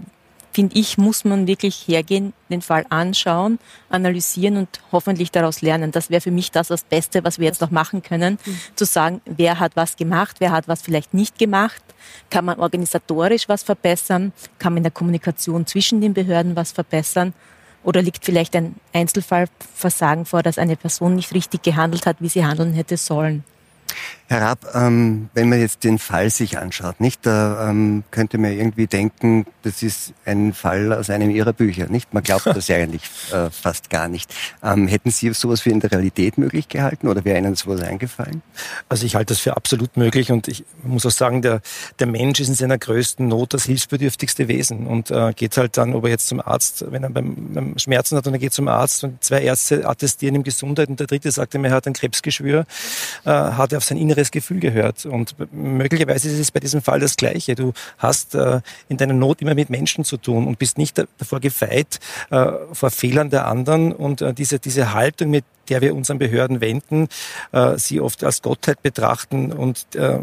[0.53, 5.91] finde ich, muss man wirklich hergehen, den Fall anschauen, analysieren und hoffentlich daraus lernen.
[5.91, 8.59] Das wäre für mich das das Beste, was wir jetzt noch machen können, mhm.
[8.75, 11.83] zu sagen, wer hat was gemacht, wer hat was vielleicht nicht gemacht,
[12.29, 17.33] kann man organisatorisch was verbessern, kann man in der Kommunikation zwischen den Behörden was verbessern
[17.83, 22.45] oder liegt vielleicht ein Einzelfallversagen vor, dass eine Person nicht richtig gehandelt hat, wie sie
[22.45, 23.43] handeln hätte sollen.
[24.27, 28.53] Herr Raab, ähm, wenn man jetzt den Fall sich anschaut, nicht, da ähm, könnte man
[28.53, 32.13] irgendwie denken, das ist ein Fall aus einem Ihrer Bücher, nicht?
[32.13, 34.33] Man glaubt das ja eigentlich äh, fast gar nicht.
[34.63, 38.41] Ähm, hätten Sie sowas für in der Realität möglich gehalten oder wäre Ihnen sowas eingefallen?
[38.87, 41.61] Also ich halte das für absolut möglich und ich muss auch sagen, der,
[41.99, 45.93] der Mensch ist in seiner größten Not das hilfsbedürftigste Wesen und äh, geht halt dann,
[45.93, 48.69] ob er jetzt zum Arzt, wenn er beim, beim Schmerzen hat und er geht zum
[48.69, 51.93] Arzt und zwei Ärzte attestieren ihm Gesundheit und der dritte sagt ihm, er hat ein
[51.93, 52.65] Krebsgeschwür,
[53.25, 55.05] äh, hat er auf sein inneres inneres Gefühl gehört.
[55.05, 57.55] Und möglicherweise ist es bei diesem Fall das Gleiche.
[57.55, 61.39] Du hast äh, in deiner Not immer mit Menschen zu tun und bist nicht davor
[61.39, 61.99] gefeit,
[62.29, 63.91] äh, vor Fehlern der anderen.
[63.91, 67.07] Und äh, diese, diese Haltung, mit der wir uns an Behörden wenden,
[67.51, 70.19] äh, sie oft als Gottheit betrachten und äh,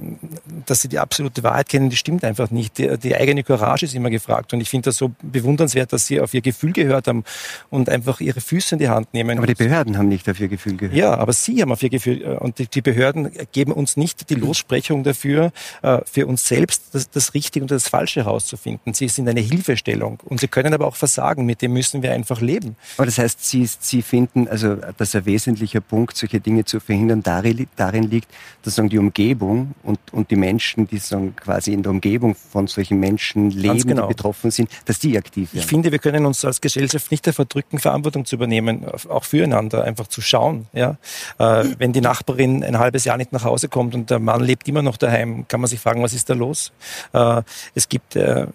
[0.67, 2.79] dass sie die absolute Wahrheit kennen, die stimmt einfach nicht.
[2.79, 6.21] Die, die eigene Courage ist immer gefragt und ich finde das so bewundernswert, dass sie
[6.21, 7.25] auf ihr Gefühl gehört haben
[7.71, 9.39] und einfach ihre Füße in die Hand nehmen.
[9.39, 10.97] Aber die Behörden haben nicht auf ihr Gefühl gehört.
[10.97, 14.31] Ja, aber sie haben auf ihr Gefühl äh, und die, die Behörden geben uns nicht
[14.31, 18.95] die Lossprechung dafür, äh, für uns selbst das, das Richtige und das Falsche herauszufinden.
[18.95, 21.47] Sie sind eine Hilfestellung und sie können aber auch versagen.
[21.47, 22.77] Mit dem müssen wir einfach leben.
[22.97, 27.23] Aber das heißt, Sie, sie finden, also dass er wesentlicher Punkt, solche Dinge zu verhindern,
[27.23, 28.29] darin liegt,
[28.63, 32.67] dass sagen, die Umgebung und, und die Menschen, die sagen, quasi in der Umgebung von
[32.67, 34.03] solchen Menschen leben, genau.
[34.03, 35.63] die betroffen sind, dass die aktiv werden.
[35.63, 39.85] Ich finde, wir können uns als Gesellschaft nicht davor drücken, Verantwortung zu übernehmen, auch füreinander,
[39.85, 40.67] einfach zu schauen.
[40.73, 40.97] Ja?
[41.39, 44.69] Äh, wenn die Nachbarin ein halbes Jahr nicht nach Hause kommt und der Mann lebt
[44.69, 46.73] immer noch daheim, kann man sich fragen, was ist da los?
[47.13, 47.43] Äh,
[47.75, 48.47] es gibt äh,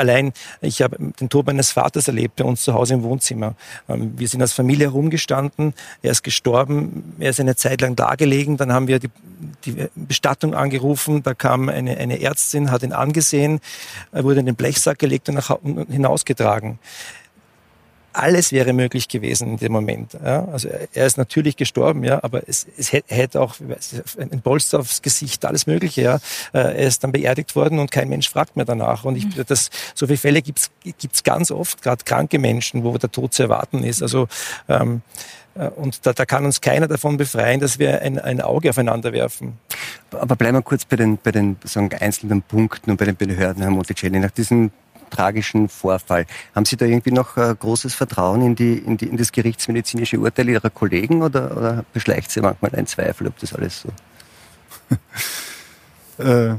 [0.00, 3.54] Allein, ich habe den Tod meines Vaters erlebt bei uns zu Hause im Wohnzimmer.
[3.86, 5.74] Ähm, wir sind als Familie herumgestanden.
[6.00, 7.14] Er ist gestorben.
[7.18, 8.56] Er ist eine Zeit lang dagelegen.
[8.56, 9.10] Dann haben wir die,
[9.66, 11.22] die Bestattung angerufen.
[11.22, 13.60] Da kam eine, eine Ärztin, hat ihn angesehen.
[14.10, 15.58] Er wurde in den Blechsack gelegt und, nach,
[15.90, 16.78] hinausgetragen
[18.12, 20.14] alles wäre möglich gewesen in dem Moment.
[20.24, 20.44] Ja?
[20.46, 23.56] Also er ist natürlich gestorben, ja, aber es, es hätte auch
[24.18, 26.02] ein Polster aufs Gesicht, alles Mögliche.
[26.02, 26.14] Ja?
[26.52, 29.04] Äh, er ist dann beerdigt worden und kein Mensch fragt mehr danach.
[29.04, 29.44] Und ich, mhm.
[29.46, 33.44] das, so viele Fälle gibt's gibt's ganz oft, gerade kranke Menschen, wo der Tod zu
[33.44, 34.02] erwarten ist.
[34.02, 34.28] Also
[34.68, 35.02] ähm,
[35.54, 39.12] äh, und da, da kann uns keiner davon befreien, dass wir ein, ein Auge aufeinander
[39.12, 39.58] werfen.
[40.10, 43.62] Aber bleiben wir kurz bei den, bei den sagen, einzelnen Punkten und bei den Behörden,
[43.62, 44.18] Herr Monticelli.
[44.18, 44.70] Nach diesem
[45.10, 49.16] tragischen Vorfall, haben Sie da irgendwie noch äh, großes Vertrauen in, die, in, die, in
[49.16, 53.82] das gerichtsmedizinische Urteil Ihrer Kollegen oder, oder beschleicht Sie manchmal ein Zweifel, ob das alles
[53.82, 53.88] so?
[56.22, 56.54] äh,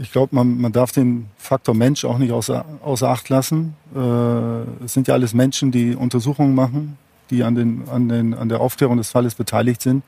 [0.00, 3.76] ich glaube, man, man darf den Faktor Mensch auch nicht außer, außer Acht lassen.
[3.94, 6.96] Äh, es sind ja alles Menschen, die Untersuchungen machen,
[7.28, 10.02] die an, den, an, den, an der Aufklärung des Falles beteiligt sind.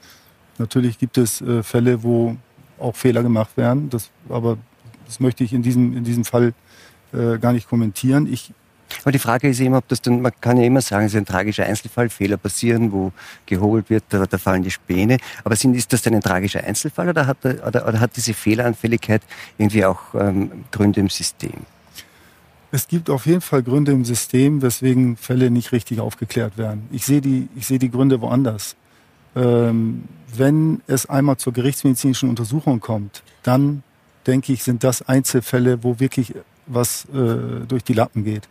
[0.58, 2.36] Natürlich gibt es äh, Fälle, wo
[2.78, 3.90] auch Fehler gemacht werden.
[3.90, 4.56] Das, aber
[5.06, 6.54] das möchte ich in diesem, in diesem Fall
[7.12, 8.32] äh, gar nicht kommentieren.
[8.32, 8.52] Ich,
[9.02, 11.18] aber die Frage ist immer, ob das dann, man kann ja immer sagen, es ist
[11.18, 13.12] ein tragischer Einzelfall, Fehler passieren, wo
[13.46, 15.18] gehobelt wird, da, da fallen die Späne.
[15.44, 19.22] Aber sind, ist das denn ein tragischer Einzelfall oder hat, oder, oder hat diese Fehleranfälligkeit
[19.58, 21.66] irgendwie auch ähm, Gründe im System?
[22.70, 26.88] Es gibt auf jeden Fall Gründe im System, weswegen Fälle nicht richtig aufgeklärt werden.
[26.90, 28.76] Ich sehe die, ich sehe die Gründe woanders.
[29.36, 33.82] Ähm, wenn es einmal zur gerichtsmedizinischen Untersuchung kommt, dann
[34.26, 36.34] denke ich, sind das Einzelfälle, wo wirklich
[36.66, 38.48] was äh, durch die Lappen geht.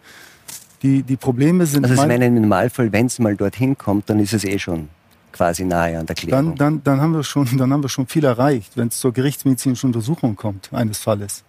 [0.82, 1.84] Die, die Probleme sind.
[1.86, 4.90] Also, ich meine, im Normalfall, wenn es mal dorthin kommt, dann ist es eh schon
[5.32, 6.56] quasi nahe an der Klärung.
[6.56, 9.14] Dann, dann, dann, haben, wir schon, dann haben wir schon viel erreicht, wenn es zur
[9.14, 11.44] gerichtsmedizinischen Untersuchung kommt, eines Falles.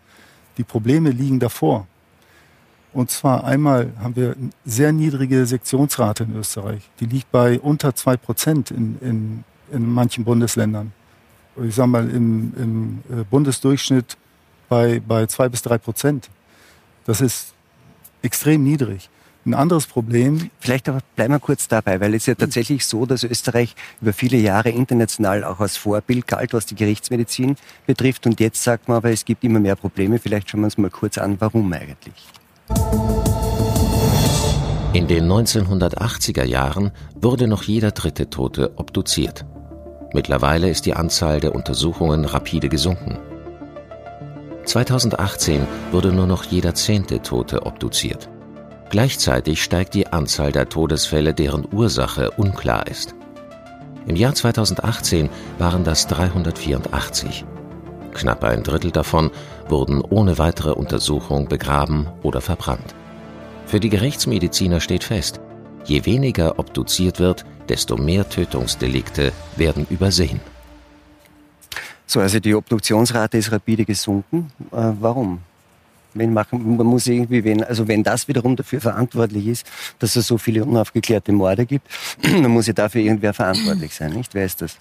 [0.59, 1.87] Die Probleme liegen davor.
[2.93, 6.91] Und zwar einmal haben wir eine sehr niedrige Sektionsrate in Österreich.
[7.01, 10.93] Die liegt bei unter zwei Prozent in, in, in manchen Bundesländern.
[11.63, 14.17] Ich sage mal im, im äh, Bundesdurchschnitt
[14.69, 16.29] bei, bei zwei bis drei Prozent.
[17.05, 17.55] Das ist
[18.23, 19.09] extrem niedrig.
[19.45, 20.51] Ein anderes Problem.
[20.61, 24.37] Vielleicht aber bleiben wir kurz dabei, weil es ja tatsächlich so, dass Österreich über viele
[24.37, 28.25] Jahre international auch als Vorbild galt, was die Gerichtsmedizin betrifft.
[28.27, 30.21] Und jetzt sagt man aber, es gibt immer mehr Probleme.
[30.21, 32.15] Vielleicht schauen wir uns mal kurz an, warum eigentlich.
[34.93, 39.45] In den 1980er Jahren wurde noch jeder dritte Tote obduziert.
[40.13, 43.19] Mittlerweile ist die Anzahl der Untersuchungen rapide gesunken.
[44.65, 48.29] 2018 wurde nur noch jeder zehnte Tote obduziert.
[48.91, 53.15] Gleichzeitig steigt die Anzahl der Todesfälle, deren Ursache unklar ist.
[54.07, 57.45] Im Jahr 2018 waren das 384.
[58.13, 59.31] Knapp ein Drittel davon
[59.69, 62.95] wurden ohne weitere Untersuchung begraben oder verbrannt.
[63.67, 65.41] Für die Gerichtsmediziner steht fest,
[65.85, 70.41] je weniger obduziert wird, desto mehr Tötungsdelikte werden übersehen.
[72.13, 74.53] So, also die Obduktionsrate ist rapide gesunken.
[74.71, 75.41] Äh, warum?
[76.13, 79.67] Wenn machen, man muss irgendwie, wenn, also wenn das wiederum dafür verantwortlich ist,
[79.99, 81.89] dass es so viele unaufgeklärte Morde gibt,
[82.23, 84.35] dann muss ja dafür irgendwer verantwortlich sein, nicht?
[84.35, 84.77] Wer ist das?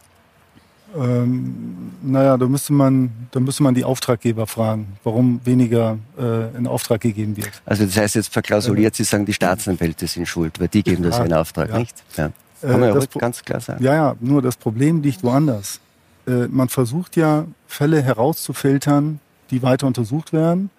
[0.94, 6.68] Ähm, naja, da müsste, man, da müsste man die Auftraggeber fragen, warum weniger äh, in
[6.68, 7.62] Auftrag gegeben wird.
[7.66, 11.18] Also das heißt jetzt verklausuliert, Sie sagen, die Staatsanwälte sind schuld, weil die geben das
[11.18, 11.80] ja in Auftrag, ja.
[11.80, 11.96] nicht?
[12.18, 12.32] Ja.
[12.60, 13.82] Kann man ja ganz klar sagen.
[13.82, 15.80] Ja, ja, nur das Problem liegt woanders.
[16.28, 20.70] Äh, man versucht ja, Fälle herauszufiltern, die weiter untersucht werden.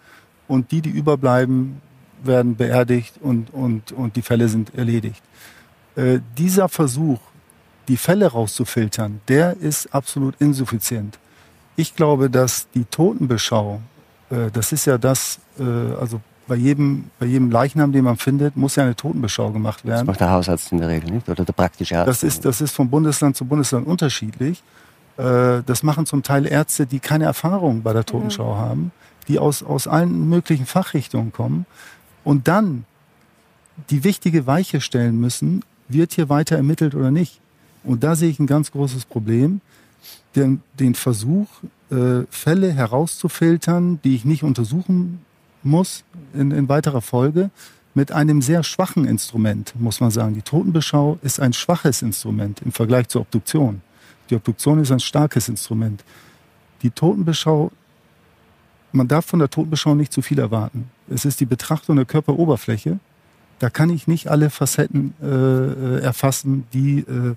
[0.49, 1.81] Und die, die überbleiben,
[2.25, 5.23] werden beerdigt und, und, und die Fälle sind erledigt.
[5.97, 7.19] Äh, dieser Versuch,
[7.89, 11.19] die Fälle rauszufiltern, der ist absolut insuffizient.
[11.77, 13.81] Ich glaube, dass die Totenbeschau,
[14.31, 18.57] äh, das ist ja das, äh, also bei jedem, bei jedem Leichnam, den man findet,
[18.57, 20.01] muss ja eine Totenbeschau gemacht werden.
[20.01, 22.09] Das macht der Hausarzt in der Regel nicht oder der praktische Arzt?
[22.09, 24.63] Das ist, das ist von Bundesland zu Bundesland unterschiedlich.
[25.17, 28.59] Äh, das machen zum Teil Ärzte, die keine Erfahrung bei der Totenschau mhm.
[28.59, 28.93] haben,
[29.29, 31.67] die aus, aus allen möglichen Fachrichtungen kommen
[32.25, 32.85] und dann
[33.91, 37.41] die wichtige Weiche stellen müssen, wird hier weiter ermittelt oder nicht.
[37.85, 39.61] Und da sehe ich ein ganz großes Problem,
[40.37, 41.49] den, den Versuch,
[41.91, 45.21] äh, Fälle herauszufiltern, die ich nicht untersuchen
[45.63, 47.51] muss in, in weiterer Folge,
[47.95, 50.35] mit einem sehr schwachen Instrument, muss man sagen.
[50.35, 53.83] Die Totenbeschau ist ein schwaches Instrument im Vergleich zur Obduktion.
[54.33, 56.03] Die Obduktion ist ein starkes Instrument.
[56.81, 57.71] Die Totenbeschau,
[58.91, 60.89] man darf von der Totenbeschau nicht zu viel erwarten.
[61.11, 62.99] Es ist die Betrachtung der Körperoberfläche.
[63.59, 67.35] Da kann ich nicht alle Facetten äh, äh erfassen, die, äh,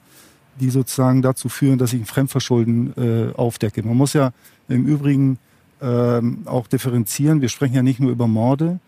[0.61, 3.83] die sozusagen dazu führen, dass ich ein Fremdverschulden äh, aufdecke.
[3.83, 4.31] Man muss ja
[4.69, 5.37] im Übrigen
[5.81, 7.41] ähm, auch differenzieren.
[7.41, 8.79] Wir sprechen ja nicht nur über Morde,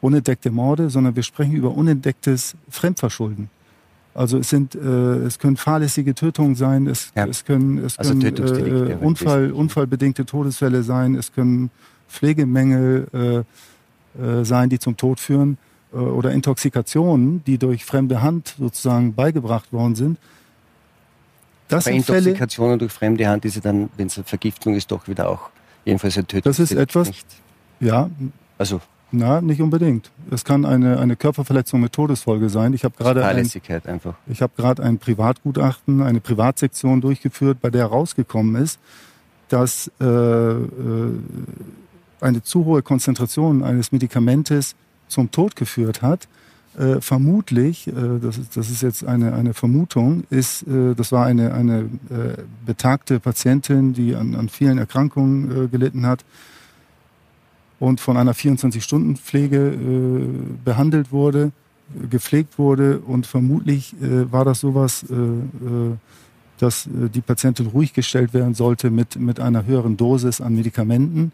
[0.00, 3.50] unentdeckte Morde, sondern wir sprechen über unentdecktes Fremdverschulden.
[4.14, 7.26] Also es sind, äh, es können fahrlässige Tötungen sein, es, ja.
[7.26, 11.70] es können, es also können äh, Unfall, unfallbedingte Todesfälle sein, es können
[12.08, 13.44] Pflegemängel
[14.18, 15.56] äh, äh, sein, die zum Tod führen
[15.92, 20.18] äh, oder Intoxikationen, die durch fremde Hand sozusagen beigebracht worden sind.
[21.68, 24.90] Das Bei Intoxikationen Fälle, durch fremde Hand ist ja dann, wenn es eine Vergiftung ist,
[24.90, 25.48] doch wieder auch
[25.86, 26.50] jedenfalls ein Tötung.
[26.50, 27.26] Das ist etwas, nicht.
[27.80, 28.10] ja.
[28.58, 30.10] Also na, nicht unbedingt.
[30.30, 32.72] Es kann eine, eine Körperverletzung mit Todesfolge sein.
[32.72, 33.48] Ich habe gerade ein,
[33.84, 34.14] einfach.
[34.26, 38.80] Ich habe gerade ein Privatgutachten, eine Privatsektion durchgeführt, bei der herausgekommen ist,
[39.48, 40.60] dass äh, äh,
[42.20, 44.74] eine zu hohe Konzentration eines Medikamentes
[45.08, 46.26] zum Tod geführt hat.
[46.78, 51.26] Äh, vermutlich, äh, das, ist, das ist jetzt eine, eine Vermutung, ist, äh, das war
[51.26, 56.24] eine, eine äh, betagte Patientin, die an, an vielen Erkrankungen äh, gelitten hat
[57.82, 60.26] und von einer 24-Stunden-Pflege äh,
[60.64, 61.50] behandelt wurde,
[62.08, 65.04] gepflegt wurde und vermutlich war das sowas,
[66.58, 71.32] dass die Patientin ruhig gestellt werden sollte mit, mit einer höheren Dosis an Medikamenten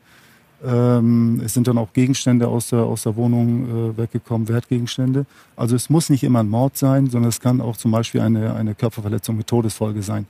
[0.65, 5.25] ähm, es sind dann auch Gegenstände aus der, aus der Wohnung äh, weggekommen, Wertgegenstände.
[5.57, 8.55] Also es muss nicht immer ein Mord sein, sondern es kann auch zum Beispiel eine,
[8.55, 10.27] eine Körperverletzung mit Todesfolge sein.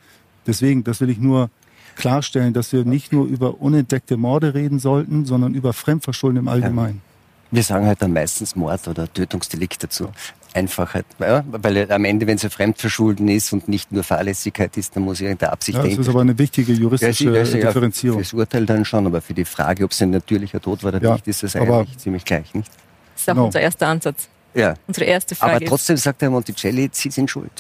[0.47, 1.51] Deswegen, das will ich nur
[1.99, 7.03] klarstellen, dass wir nicht nur über unentdeckte Morde reden sollten, sondern über Fremdverschulden im Allgemeinen.
[7.51, 10.09] Wir sagen halt dann meistens Mord oder Tötungsdelikt dazu.
[10.55, 11.05] Einfachheit.
[11.19, 15.03] Ja, weil am Ende, wenn es ein Fremdverschulden ist und nicht nur Fahrlässigkeit ist, dann
[15.03, 18.19] muss irgendeine Absicht ja, Das ist aber eine wichtige juristische ja, also, Differenzierung.
[18.21, 21.03] Fürs Urteil dann schon, aber für die Frage, ob es ein natürlicher Tod war oder
[21.03, 22.71] ja, nicht, ist das eigentlich ziemlich gleich, nicht?
[23.15, 23.47] Das ist auch no.
[23.47, 24.29] unser erster Ansatz.
[24.59, 24.75] Ja.
[24.89, 25.57] Unsere erste Frage.
[25.57, 27.53] Aber trotzdem sagt Herr Monticelli, Sie sind schuld,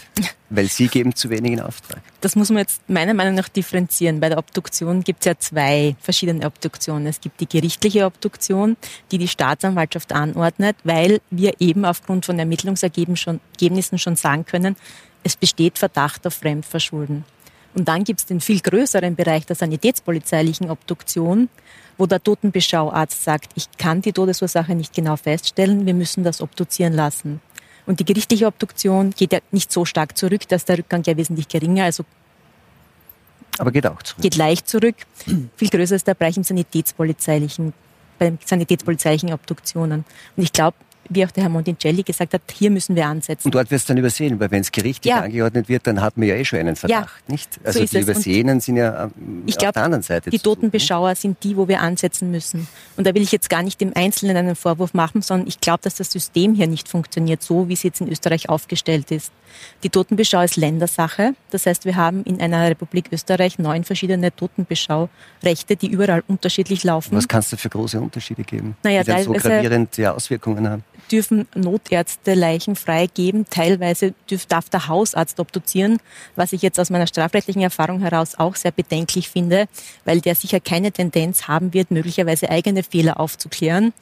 [0.50, 2.02] weil Sie geben zu wenig in Auftrag.
[2.20, 4.18] Das muss man jetzt meiner Meinung nach differenzieren.
[4.18, 7.06] Bei der Obduktion gibt es ja zwei verschiedene Obduktionen.
[7.06, 8.76] Es gibt die gerichtliche Obduktion,
[9.12, 14.74] die die Staatsanwaltschaft anordnet, weil wir eben aufgrund von Ermittlungsergebnissen schon sagen können,
[15.22, 17.24] es besteht Verdacht auf Fremdverschulden.
[17.74, 21.48] Und dann gibt es den viel größeren Bereich der sanitätspolizeilichen Obduktion,
[21.98, 26.94] wo der Totenbeschauarzt sagt, ich kann die Todesursache nicht genau feststellen, wir müssen das obduzieren
[26.94, 27.40] lassen.
[27.87, 31.48] Und die gerichtliche Obduktion geht ja nicht so stark zurück, dass der Rückgang ja wesentlich
[31.48, 32.04] geringer, also
[33.58, 34.22] aber geht auch zurück.
[34.22, 34.94] Geht leicht zurück.
[35.56, 37.72] Viel größer ist der Bereich im sanitätspolizeilichen,
[38.18, 40.04] bei sanitätspolizeilichen Obduktionen.
[40.37, 40.76] Und ich glaube,
[41.09, 43.47] wie auch der Herr Monticelli gesagt hat, hier müssen wir ansetzen.
[43.47, 45.21] Und dort wird es dann übersehen, weil wenn es gerichtlich ja.
[45.21, 47.59] angeordnet wird, dann hat man ja eh schon einen Verdacht, ja, nicht?
[47.64, 50.31] Also so die Übersehenen sind ja ähm, ich glaub, auf der anderen Seite.
[50.31, 52.68] Die Totenbeschauer sind die, wo wir ansetzen müssen.
[52.97, 55.81] Und da will ich jetzt gar nicht im Einzelnen einen Vorwurf machen, sondern ich glaube,
[55.83, 59.33] dass das System hier nicht funktioniert, so wie es jetzt in Österreich aufgestellt ist.
[59.83, 61.35] Die Totenbeschau ist Ländersache.
[61.51, 67.16] Das heißt, wir haben in einer Republik Österreich neun verschiedene Totenbeschaurechte, die überall unterschiedlich laufen.
[67.16, 70.85] Was kannst du für große Unterschiede geben, naja, die dann so gravierende Auswirkungen haben?
[71.11, 75.99] Dürfen Notärzte Leichen freigeben, teilweise dürf, darf der Hausarzt obduzieren,
[76.37, 79.68] was ich jetzt aus meiner strafrechtlichen Erfahrung heraus auch sehr bedenklich finde,
[80.05, 83.92] weil der sicher keine Tendenz haben wird, möglicherweise eigene Fehler aufzuklären.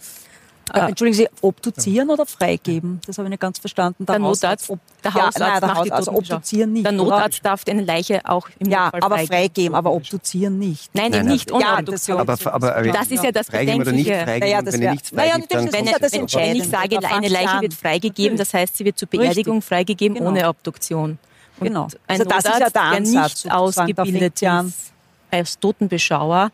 [0.73, 3.01] Äh, Entschuldigen Sie, obduzieren oder freigeben?
[3.07, 4.05] Das habe ich nicht ganz verstanden.
[4.05, 6.85] Der, der Notarzt, ob, der Hausarzt ja, nein, der Hausarzt, also obduzieren nicht.
[6.85, 7.51] Der Notarzt oder?
[7.51, 10.93] darf eine Leiche auch im Ja, Notfall aber freigeben, aber obduzieren nicht.
[10.95, 12.19] Nein, nein, nicht ohne ja, Obduktion.
[12.19, 14.25] Aber, aber, aber, das ist ja das Bedenkliche.
[14.27, 17.61] Naja, das wenn wär, nichts naja, dann wenn, das wenn, wenn ich sage, eine Leiche
[17.61, 20.31] wird freigegeben, das heißt, sie wird zur Beerdigung freigegeben genau.
[20.31, 21.19] ohne Obduktion.
[21.61, 21.85] Und genau.
[22.07, 24.93] Ein also das Notarzt, ist ja der Ansatz, der nicht ausgebildet ist
[25.31, 26.51] als Totenbeschauer,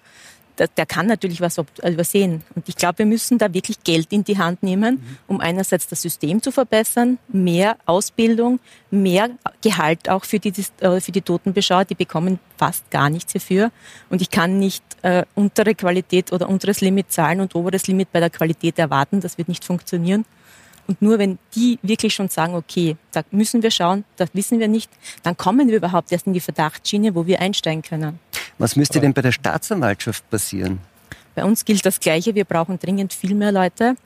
[0.59, 2.43] der, der kann natürlich was übersehen.
[2.55, 5.19] Und ich glaube, wir müssen da wirklich Geld in die Hand nehmen, mhm.
[5.27, 8.61] um einerseits das System zu verbessern, mehr Ausbildung,
[8.91, 9.31] mehr
[9.63, 11.85] Gehalt auch für die, äh, für die Totenbeschauer.
[11.85, 13.71] Die bekommen fast gar nichts hierfür.
[14.11, 18.21] Und ich kann nicht äh, untere Qualität oder unteres Limit zahlen und oberes Limit bei
[18.21, 19.21] der Qualität erwarten.
[19.21, 20.25] Das wird nicht funktionieren.
[20.93, 24.69] Und nur wenn die wirklich schon sagen, okay, da müssen wir schauen, das wissen wir
[24.69, 24.91] nicht,
[25.23, 28.19] dann kommen wir überhaupt erst in die Verdachtsschiene, wo wir einsteigen können.
[28.59, 30.81] Was müsste denn bei der Staatsanwaltschaft passieren?
[31.35, 32.35] Bei uns gilt das Gleiche.
[32.35, 33.97] Wir brauchen dringend viel mehr Leute.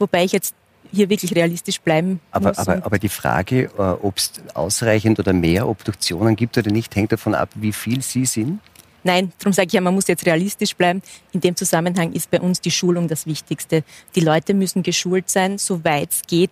[0.00, 0.56] Wobei ich jetzt
[0.90, 2.58] hier wirklich realistisch bleiben aber, muss.
[2.58, 7.12] Aber, aber die Frage, äh, ob es ausreichend oder mehr Obduktionen gibt oder nicht, hängt
[7.12, 8.58] davon ab, wie viel Sie sind?
[9.04, 11.02] Nein, darum sage ich ja, man muss jetzt realistisch bleiben.
[11.32, 13.84] In dem Zusammenhang ist bei uns die Schulung das Wichtigste.
[14.14, 16.50] Die Leute müssen geschult sein, soweit es geht,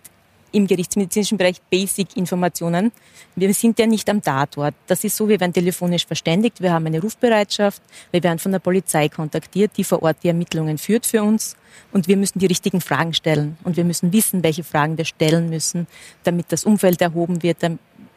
[0.51, 2.91] im gerichtsmedizinischen Bereich Basic-Informationen.
[3.35, 4.75] Wir sind ja nicht am Tatort.
[4.87, 8.59] Das ist so, wir werden telefonisch verständigt, wir haben eine Rufbereitschaft, wir werden von der
[8.59, 11.55] Polizei kontaktiert, die vor Ort die Ermittlungen führt für uns
[11.93, 15.49] und wir müssen die richtigen Fragen stellen und wir müssen wissen, welche Fragen wir stellen
[15.49, 15.87] müssen,
[16.23, 17.63] damit das Umfeld erhoben wird,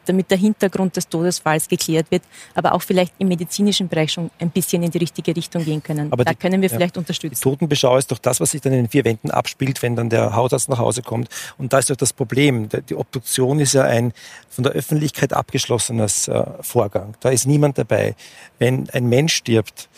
[0.05, 4.49] damit der Hintergrund des Todesfalls geklärt wird, aber auch vielleicht im medizinischen Bereich schon ein
[4.49, 6.11] bisschen in die richtige Richtung gehen können.
[6.11, 7.35] Aber da die, können wir vielleicht ja, unterstützen.
[7.35, 10.09] Die Totenbeschau ist doch das, was sich dann in den vier Wänden abspielt, wenn dann
[10.09, 11.29] der Hausarzt nach Hause kommt.
[11.57, 12.69] Und da ist doch das Problem.
[12.89, 14.13] Die Obduktion ist ja ein
[14.49, 17.15] von der Öffentlichkeit abgeschlossenes äh, Vorgang.
[17.19, 18.15] Da ist niemand dabei.
[18.59, 19.89] Wenn ein Mensch stirbt,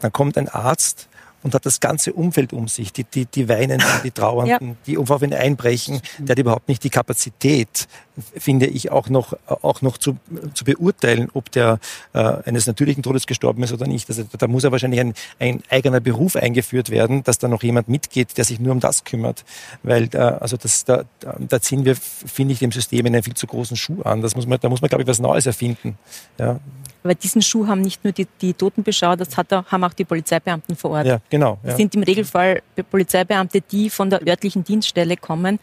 [0.00, 1.08] dann kommt ein Arzt
[1.44, 4.76] und hat das ganze Umfeld um sich, die, die, die Weinenden, die Trauernden, ja.
[4.86, 7.86] die auf ihn einbrechen, der hat überhaupt nicht die Kapazität,
[8.36, 10.16] finde ich, auch noch, auch noch zu,
[10.54, 11.78] zu beurteilen, ob der
[12.12, 14.08] äh, eines natürlichen Todes gestorben ist oder nicht.
[14.08, 17.88] Also da muss ja wahrscheinlich ein, ein eigener Beruf eingeführt werden, dass da noch jemand
[17.88, 19.44] mitgeht, der sich nur um das kümmert.
[19.82, 23.46] Weil äh, also das, da, da ziehen wir, finde ich, dem System einen viel zu
[23.46, 24.22] großen Schuh an.
[24.22, 25.98] Das muss man, da muss man, glaube ich, was Neues erfinden.
[26.38, 26.60] Ja.
[27.02, 30.74] Aber diesen Schuh haben nicht nur die, die Totenbeschauer, das hat, haben auch die Polizeibeamten
[30.74, 31.06] vor Ort.
[31.06, 31.58] Ja, genau.
[31.62, 31.76] Das Ja.
[31.76, 35.58] sind im Regelfall Be- Polizeibeamte, die von der örtlichen Dienststelle kommen.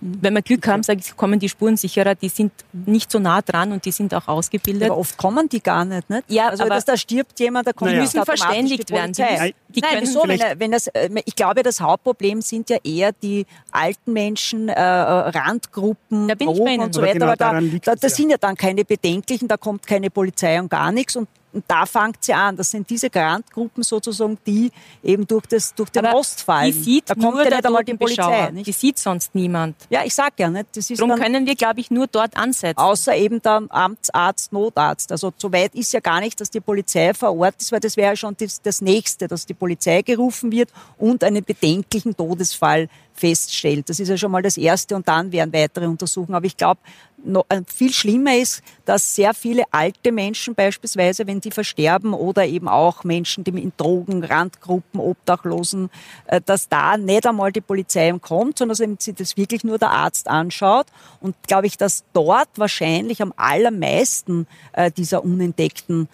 [0.00, 3.72] Wenn wir Glück haben, sage ich, kommen die Spurensicherer, die sind nicht so nah dran
[3.72, 4.90] und die sind auch ausgebildet.
[4.90, 6.08] Aber oft kommen die gar nicht.
[6.10, 6.24] nicht?
[6.28, 8.02] Ja, also aber- dass da stirbt jemand, da kommt Naja.
[8.02, 9.12] müssen verständigt die werden.
[9.12, 10.22] Die müssen- die Nein, können wieso?
[10.26, 14.80] Wenn, wenn das, äh, ich glaube, das Hauptproblem sind ja eher die alten Menschen, äh,
[14.80, 16.82] Randgruppen, Da bin ich bei Drogen Ihnen.
[16.84, 17.18] und so Aber weiter.
[17.18, 18.08] genau aber da, da, das ja.
[18.16, 21.16] sind ja dann keine Bedenklichen, da kommt keine Polizei und gar nichts.
[21.16, 22.54] Und, und da fängt sie an.
[22.54, 24.70] Das sind diese Randgruppen sozusagen, die
[25.02, 26.70] eben durch, das, durch den Aber Rost fallen.
[26.70, 28.50] die sieht da kommt nur ja nicht einmal die Polizei.
[28.50, 28.66] Nicht?
[28.66, 29.74] Die sieht sonst niemand.
[29.88, 30.66] Ja, ich sag ja nicht.
[30.74, 32.78] Das ist Darum dann, können wir, glaube ich, nur dort ansetzen.
[32.78, 35.10] Außer eben der Amtsarzt, Notarzt.
[35.10, 37.96] Also so weit ist ja gar nicht, dass die Polizei vor Ort ist, weil das
[37.96, 42.90] wäre ja schon das, das Nächste, dass die Polizei gerufen wird und einen bedenklichen Todesfall
[43.14, 43.88] feststellt.
[43.88, 46.34] Das ist ja schon mal das Erste und dann wären weitere Untersuchungen.
[46.34, 46.80] Aber ich glaube,
[47.26, 52.46] noch, äh, viel schlimmer ist, dass sehr viele alte Menschen beispielsweise, wenn die versterben oder
[52.46, 55.90] eben auch Menschen, die in Drogen, Randgruppen, Obdachlosen,
[56.26, 59.90] äh, dass da nicht einmal die Polizei kommt, sondern dass sich das wirklich nur der
[59.90, 60.86] Arzt anschaut.
[61.20, 66.08] Und glaube ich, dass dort wahrscheinlich am allermeisten äh, dieser unentdeckten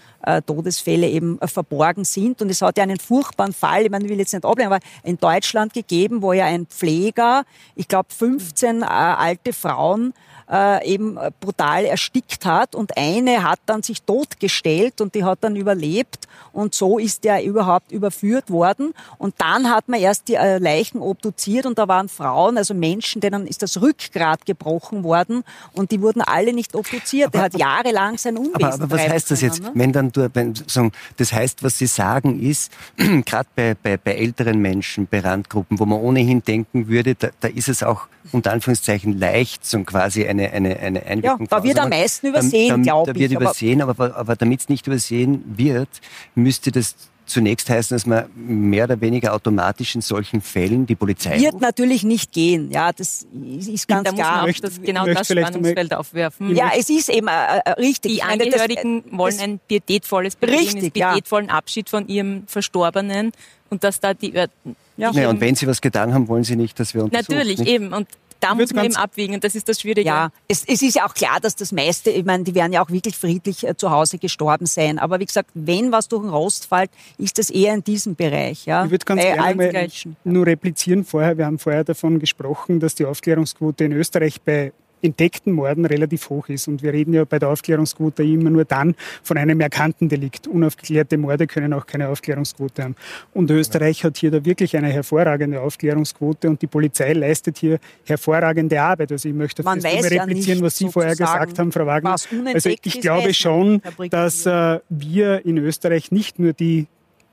[0.47, 2.41] Todesfälle eben verborgen sind.
[2.43, 4.83] Und es hat ja einen furchtbaren Fall, ich meine, ich will jetzt nicht ablehnen, aber
[5.03, 7.45] in Deutschland gegeben, wo ja ein Pfleger,
[7.75, 10.15] ich glaube 15 äh, alte Frauen
[10.53, 15.39] äh, eben äh, brutal erstickt hat und eine hat dann sich totgestellt und die hat
[15.41, 20.35] dann überlebt und so ist der überhaupt überführt worden und dann hat man erst die
[20.35, 25.43] äh, Leichen obduziert und da waren Frauen, also Menschen, denen ist das Rückgrat gebrochen worden
[25.73, 27.33] und die wurden alle nicht obduziert.
[27.33, 29.63] der hat jahrelang sein Unwesen Aber, aber was heißt das jetzt?
[29.63, 29.81] können, ne?
[29.81, 32.73] Wenn dann wenn, sagen, das heißt, was Sie sagen ist,
[33.25, 37.49] gerade bei, bei, bei älteren Menschen, bei Randgruppen, wo man ohnehin denken würde, da, da
[37.49, 41.77] ist es auch unter Anführungszeichen leicht, so quasi eine, eine, eine Einwirkung Ja, da wird
[41.79, 41.91] am haben.
[41.91, 45.45] meisten übersehen, da, glaub Da wird ich, aber- übersehen, aber, aber damit es nicht übersehen
[45.57, 45.89] wird,
[46.35, 51.41] müsste das zunächst heißen, dass man mehr oder weniger automatisch in solchen Fällen die Polizei
[51.41, 51.63] Wird ruft.
[51.63, 52.71] natürlich nicht gehen.
[52.73, 53.25] Ja, das
[53.69, 54.43] ist ganz da muss man klar.
[54.43, 56.55] auch möchte- das, genau das Spannungsfeld aufwerfen.
[56.55, 58.13] Ja, es ist eben äh, äh, richtig.
[58.13, 61.13] Die Ich meine, das- Angehörigen wollen das- ein pietätvolles Begräbnis, Richtig, ja.
[61.13, 63.33] pietätvollen Abschied von ihrem Verstorbenen
[63.71, 64.49] und dass da die Ör-
[64.97, 65.11] Ja.
[65.13, 67.37] eben- und wenn Sie was getan haben, wollen Sie nicht, dass wir untersuchen.
[67.39, 67.69] natürlich nicht?
[67.71, 68.09] eben und
[68.43, 70.09] da Ich muss man eben abwiegen und das ist das Schwierige.
[70.09, 72.83] Ja, es, es ist ja auch klar, dass das meiste, ich meine, die werden ja
[72.85, 74.99] auch wirklich friedlich äh, zu Hause gestorben sein.
[74.99, 78.67] Aber wie gesagt, wenn was durch den Rost fällt, ist das eher in diesem Bereich.
[78.67, 78.85] Ja?
[78.85, 79.89] Ich würde ganz Bei gerne mal
[80.25, 81.39] nur replizieren vorher.
[81.39, 84.73] Wir haben vorher davon gesprochen, dass die Aufklärungsquote in Österreich bei
[85.03, 86.69] entdeckten Morden relativ hoch ist.
[86.69, 90.47] Und wir reden ja bei der Aufklärungsquote immer nur dann von einem erkannten Delikt.
[90.47, 92.97] Unaufgeklärte Morde können auch keine Aufklärungsquote haben.
[93.35, 98.81] Und Österreich hat hier da wirklich eine hervorragende Aufklärungsquote und die Polizei leistet hier hervorragende
[98.81, 99.13] Arbeit.
[99.13, 101.73] Also ich möchte Man das nur weiß ja replizieren, nicht was Sie vorher gesagt haben,
[101.73, 102.17] Frau Wagner.
[102.55, 106.87] Also ich glaube schon, nicht, dass äh, wir in Österreich nicht nur die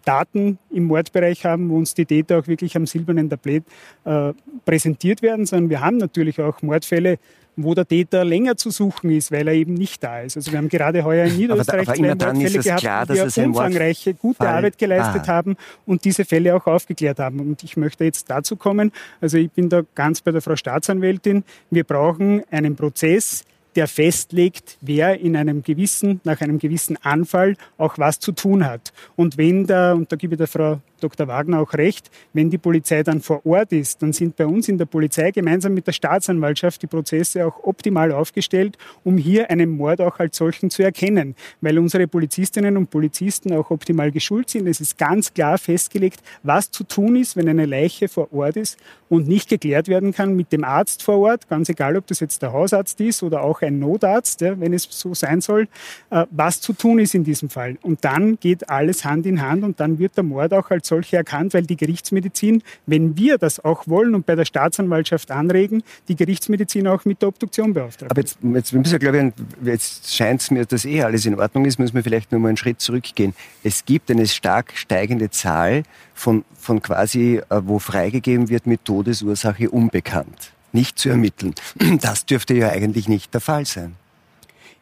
[0.05, 3.63] Daten im Mordbereich haben, wo uns die Täter auch wirklich am silbernen Tablett
[4.05, 4.33] äh,
[4.65, 7.19] präsentiert werden, sondern wir haben natürlich auch Mordfälle,
[7.63, 10.37] wo der Täter länger zu suchen ist, weil er eben nicht da ist.
[10.37, 13.37] Also wir haben gerade heuer in Niederösterreich aber zwei dann ist Mordfälle gehabt, klar, dass
[13.37, 15.35] wir umfangreiche, gute Mordfall Arbeit geleistet war.
[15.35, 17.39] haben und diese Fälle auch aufgeklärt haben.
[17.39, 18.91] Und ich möchte jetzt dazu kommen,
[19.21, 23.43] also ich bin da ganz bei der Frau Staatsanwältin, wir brauchen einen Prozess,
[23.75, 28.91] der festlegt, wer in einem gewissen, nach einem gewissen Anfall auch was zu tun hat.
[29.15, 31.27] Und wenn da, und da gebe ich der Frau Dr.
[31.27, 34.77] Wagner auch recht, wenn die Polizei dann vor Ort ist, dann sind bei uns in
[34.77, 40.01] der Polizei gemeinsam mit der Staatsanwaltschaft die Prozesse auch optimal aufgestellt, um hier einen Mord
[40.01, 44.67] auch als solchen zu erkennen, weil unsere Polizistinnen und Polizisten auch optimal geschult sind.
[44.67, 48.77] Es ist ganz klar festgelegt, was zu tun ist, wenn eine Leiche vor Ort ist
[49.09, 52.41] und nicht geklärt werden kann mit dem Arzt vor Ort, ganz egal, ob das jetzt
[52.41, 55.67] der Hausarzt ist oder auch ein Notarzt, ja, wenn es so sein soll,
[56.11, 57.77] äh, was zu tun ist in diesem Fall.
[57.81, 61.17] Und dann geht alles Hand in Hand und dann wird der Mord auch als solcher
[61.17, 66.15] erkannt, weil die Gerichtsmedizin, wenn wir das auch wollen und bei der Staatsanwaltschaft anregen, die
[66.15, 68.11] Gerichtsmedizin auch mit der Obduktion beauftragt.
[68.11, 71.39] Aber jetzt, jetzt müssen wir, glaube ich, jetzt scheint es mir, dass eh alles in
[71.39, 73.33] Ordnung ist, müssen wir vielleicht nur mal einen Schritt zurückgehen.
[73.63, 79.69] Es gibt eine stark steigende Zahl von, von quasi, äh, wo freigegeben wird mit Todesursache
[79.69, 80.53] unbekannt.
[80.71, 81.55] Nicht zu ermitteln.
[82.01, 83.95] Das dürfte ja eigentlich nicht der Fall sein.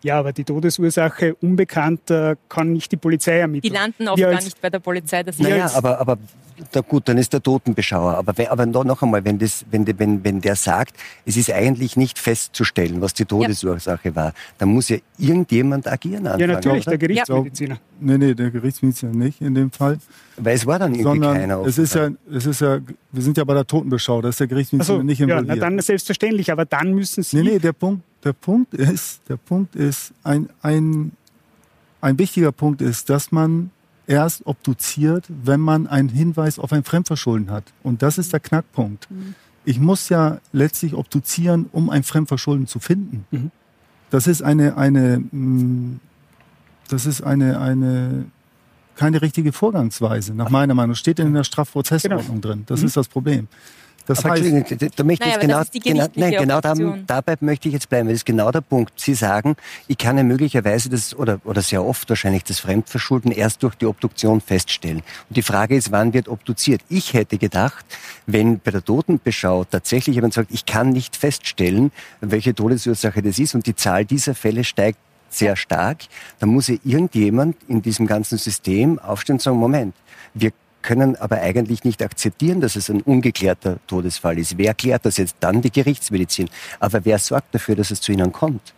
[0.03, 3.71] Ja, aber die Todesursache unbekannt äh, kann nicht die Polizei ermitteln.
[3.73, 5.23] Die landen oft gar nicht bei der Polizei.
[5.23, 6.17] Das Naja, als- aber, aber
[6.71, 8.15] da gut, dann ist der Totenbeschauer.
[8.15, 10.95] Aber, aber noch einmal, wenn, das, wenn, wenn, wenn der sagt,
[11.25, 16.31] es ist eigentlich nicht festzustellen, was die Todesursache war, dann muss ja irgendjemand agieren Ja,
[16.31, 16.51] anfangen.
[16.53, 16.97] natürlich, oder?
[16.97, 17.77] der Gerichtsmediziner.
[17.99, 19.97] Nee, nee, der Gerichtsmediziner nicht in dem Fall.
[20.37, 21.65] Weil es war dann irgendwie sondern keiner.
[21.65, 22.79] es ist ja, es ist ja,
[23.11, 25.57] wir sind ja bei der Totenbeschau, da ist der Gerichtsmediziner Also, nicht ja, involviert.
[25.57, 29.37] na dann selbstverständlich, aber dann müssen Sie nee, nee, der Punkt, der Punkt ist, der
[29.37, 31.11] Punkt ist, ein, ein
[32.01, 33.71] ein wichtiger Punkt ist, dass man
[34.05, 37.65] erst obduziert, wenn man einen Hinweis auf ein Fremdverschulden hat.
[37.83, 39.09] Und das ist der Knackpunkt.
[39.11, 39.35] Mhm.
[39.65, 43.25] Ich muss ja letztlich obduzieren, um ein Fremdverschulden zu finden.
[43.31, 43.51] Mhm.
[44.09, 45.99] Das ist eine, eine, mm,
[46.87, 48.25] das ist eine, eine,
[48.95, 50.95] keine richtige Vorgangsweise, nach meiner Meinung.
[50.95, 52.53] Steht in der Strafprozessordnung genau.
[52.53, 52.63] drin.
[52.67, 52.87] Das mhm.
[52.87, 53.49] ist das Problem.
[54.07, 54.43] Das aber heißt,
[54.95, 56.73] da möchte naja, genau, genau, nein, genau da,
[57.05, 58.07] dabei möchte ich jetzt bleiben.
[58.07, 58.93] Das ist genau der Punkt.
[58.95, 63.63] Sie sagen, ich kann ja möglicherweise das, oder, oder sehr oft wahrscheinlich das Fremdverschulden erst
[63.63, 65.03] durch die Obduktion feststellen.
[65.27, 66.81] Und die Frage ist, wann wird obduziert?
[66.87, 67.85] Ich hätte gedacht,
[68.25, 71.91] wenn bei der Totenbeschau tatsächlich jemand sagt, ich kann nicht feststellen,
[72.21, 74.99] welche Todesursache das ist und die Zahl dieser Fälle steigt
[75.29, 76.03] sehr stark,
[76.39, 79.93] dann muss ja irgendjemand in diesem ganzen System aufstehen und sagen, Moment,
[80.33, 80.51] wir
[80.87, 84.57] können aber eigentlich nicht akzeptieren, dass es ein ungeklärter Todesfall ist.
[84.57, 85.35] Wer klärt das jetzt?
[85.41, 86.49] Dann die Gerichtsmedizin.
[86.79, 88.73] Aber wer sorgt dafür, dass es zu ihnen kommt?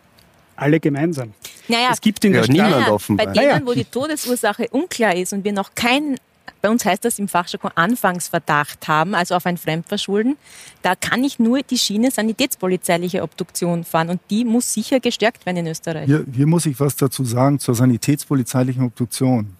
[0.56, 1.32] Alle gemeinsam.
[1.68, 3.26] Naja, es gibt in der ja, niemand naja, offenbar.
[3.26, 6.16] Bei denen, wo die Todesursache unklar ist und wir noch keinen
[6.62, 10.36] bei uns heißt das im Fachjargon Anfangsverdacht haben, also auf ein Fremdverschulden.
[10.82, 15.58] Da kann ich nur die Schiene sanitätspolizeiliche Obduktion fahren und die muss sicher gestärkt werden
[15.58, 16.06] in Österreich.
[16.06, 19.56] Hier, hier muss ich was dazu sagen zur sanitätspolizeilichen Obduktion.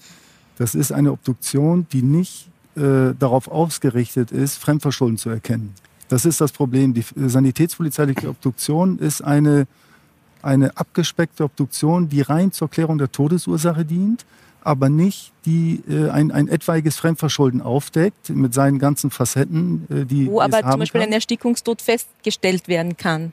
[0.60, 5.74] Das ist eine Obduktion, die nicht äh, darauf ausgerichtet ist, Fremdverschulden zu erkennen.
[6.10, 6.92] Das ist das Problem.
[6.92, 9.66] Die äh, sanitätspolizeiliche Obduktion ist eine,
[10.42, 14.26] eine abgespeckte Obduktion, die rein zur Klärung der Todesursache dient,
[14.62, 20.26] aber nicht die äh, ein, ein etwaiges Fremdverschulden aufdeckt mit seinen ganzen Facetten, äh, die
[20.26, 21.08] Wo aber zum Beispiel kann.
[21.08, 23.32] ein Erstickungstod festgestellt werden kann.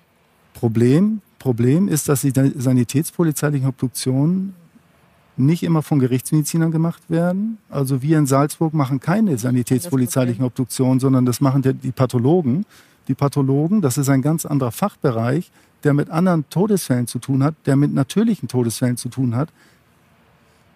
[0.54, 4.54] Problem, Problem ist, dass die sanitätspolizeilichen Obduktionen
[5.38, 7.58] nicht immer von Gerichtsmedizinern gemacht werden.
[7.70, 12.66] Also wir in Salzburg machen keine sanitätspolizeilichen Obduktionen, sondern das machen die Pathologen.
[13.08, 15.52] Die Pathologen, das ist ein ganz anderer Fachbereich,
[15.84, 19.50] der mit anderen Todesfällen zu tun hat, der mit natürlichen Todesfällen zu tun hat.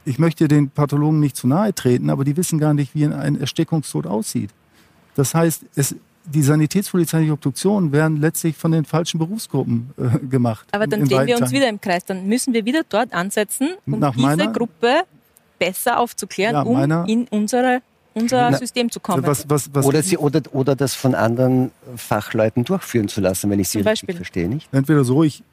[0.05, 3.39] Ich möchte den Pathologen nicht zu nahe treten, aber die wissen gar nicht, wie ein
[3.39, 4.51] Erstickungstod aussieht.
[5.15, 5.95] Das heißt, es,
[6.25, 10.67] die sanitätspolizeilichen Obduktionen werden letztlich von den falschen Berufsgruppen äh, gemacht.
[10.71, 12.05] Aber dann drehen wir uns wieder im Kreis.
[12.05, 15.03] Dann müssen wir wieder dort ansetzen, um Nach diese meiner, Gruppe
[15.59, 17.81] besser aufzuklären, ja, um in unsere,
[18.13, 19.25] unser Na, System zu kommen.
[19.25, 23.59] Was, was, was oder, sie, oder, oder das von anderen Fachleuten durchführen zu lassen, wenn
[23.59, 24.47] ich Sie richtig verstehe.
[24.47, 24.67] Nicht?
[24.71, 25.43] Entweder so, ich,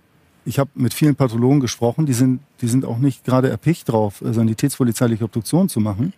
[0.45, 4.23] ich habe mit vielen Pathologen gesprochen, die sind, die sind auch nicht gerade erpicht drauf,
[4.23, 6.14] äh, sanitätspolizeiliche Obduktionen zu machen.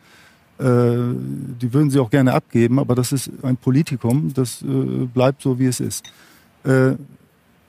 [0.60, 1.14] Äh,
[1.62, 5.58] die würden sie auch gerne abgeben, aber das ist ein Politikum, das äh, bleibt so,
[5.58, 6.04] wie es ist.
[6.64, 6.96] Äh,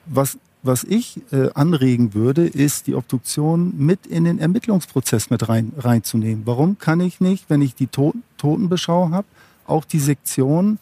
[0.08, 1.22] was, was ich
[1.54, 6.46] anregen würde, ist, die Obduktion mit in den Ermittlungsprozess mit rein, reinzunehmen.
[6.46, 9.28] Warum kann ich nicht, wenn ich die Totenbeschau habe,
[9.66, 10.80] auch die Sektion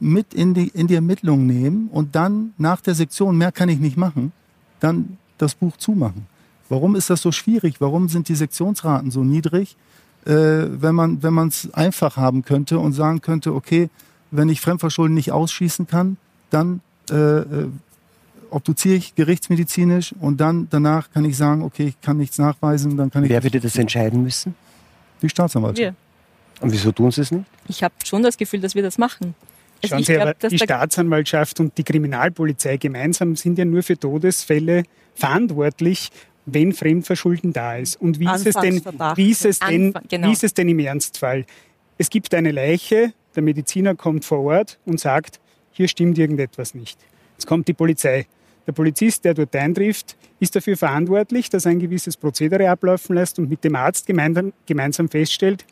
[0.00, 3.80] mit in die, in die Ermittlung nehmen und dann nach der Sektion, mehr kann ich
[3.80, 4.32] nicht machen,
[4.80, 6.26] dann das Buch zumachen.
[6.68, 7.80] Warum ist das so schwierig?
[7.80, 9.76] Warum sind die Sektionsraten so niedrig?
[10.26, 10.32] Äh,
[10.80, 13.90] wenn man wenn man es einfach haben könnte und sagen könnte, okay,
[14.30, 16.16] wenn ich Fremdverschulden nicht ausschließen kann,
[16.50, 17.68] dann äh, äh,
[18.50, 23.10] obduziere ich gerichtsmedizinisch und dann danach kann ich sagen, okay, ich kann nichts nachweisen, dann
[23.10, 23.30] kann ich.
[23.30, 24.54] Wer würde das entscheiden müssen?
[25.20, 25.78] Die Staatsanwaltschaft.
[25.80, 25.94] Wir.
[26.60, 27.44] Und wieso tun Sie es nicht?
[27.68, 29.34] Ich habe schon das Gefühl, dass wir das machen.
[29.82, 33.98] Also Schauen Sie, glaub, aber die Staatsanwaltschaft und die Kriminalpolizei gemeinsam sind ja nur für
[33.98, 36.10] Todesfälle verantwortlich,
[36.46, 38.00] wenn Fremdverschulden da ist.
[38.00, 38.82] Und wie ist es denn,
[39.16, 40.28] wie ist es denn, Anfang, genau.
[40.28, 41.44] wie ist es denn im Ernstfall?
[41.98, 45.40] Es gibt eine Leiche, der Mediziner kommt vor Ort und sagt,
[45.72, 46.98] hier stimmt irgendetwas nicht.
[47.36, 48.26] Jetzt kommt die Polizei.
[48.66, 53.38] Der Polizist, der dort eintrifft, ist dafür verantwortlich, dass er ein gewisses Prozedere ablaufen lässt
[53.38, 55.64] und mit dem Arzt gemeinsam feststellt,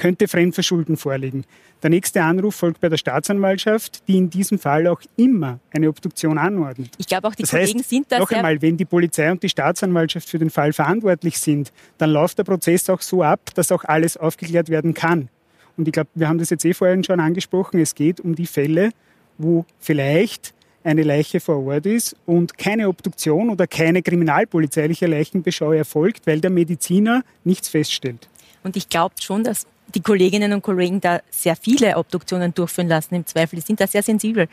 [0.00, 1.44] könnte Fremdverschulden vorliegen.
[1.82, 6.38] Der nächste Anruf folgt bei der Staatsanwaltschaft, die in diesem Fall auch immer eine Obduktion
[6.38, 6.90] anordnet.
[6.96, 9.42] Ich glaube auch die das Kollegen heißt, sind da Noch einmal, wenn die Polizei und
[9.42, 13.70] die Staatsanwaltschaft für den Fall verantwortlich sind, dann läuft der Prozess auch so ab, dass
[13.70, 15.28] auch alles aufgeklärt werden kann.
[15.76, 18.46] Und ich glaube, wir haben das jetzt eh vorhin schon angesprochen, es geht um die
[18.46, 18.90] Fälle,
[19.36, 26.26] wo vielleicht eine Leiche vor Ort ist und keine Obduktion oder keine kriminalpolizeiliche Leichenbeschau erfolgt,
[26.26, 28.30] weil der Mediziner nichts feststellt.
[28.62, 33.14] Und ich glaube schon, dass die Kolleginnen und Kollegen da sehr viele Obduktionen durchführen lassen.
[33.14, 34.48] Im Zweifel, die sind da sehr sensibel.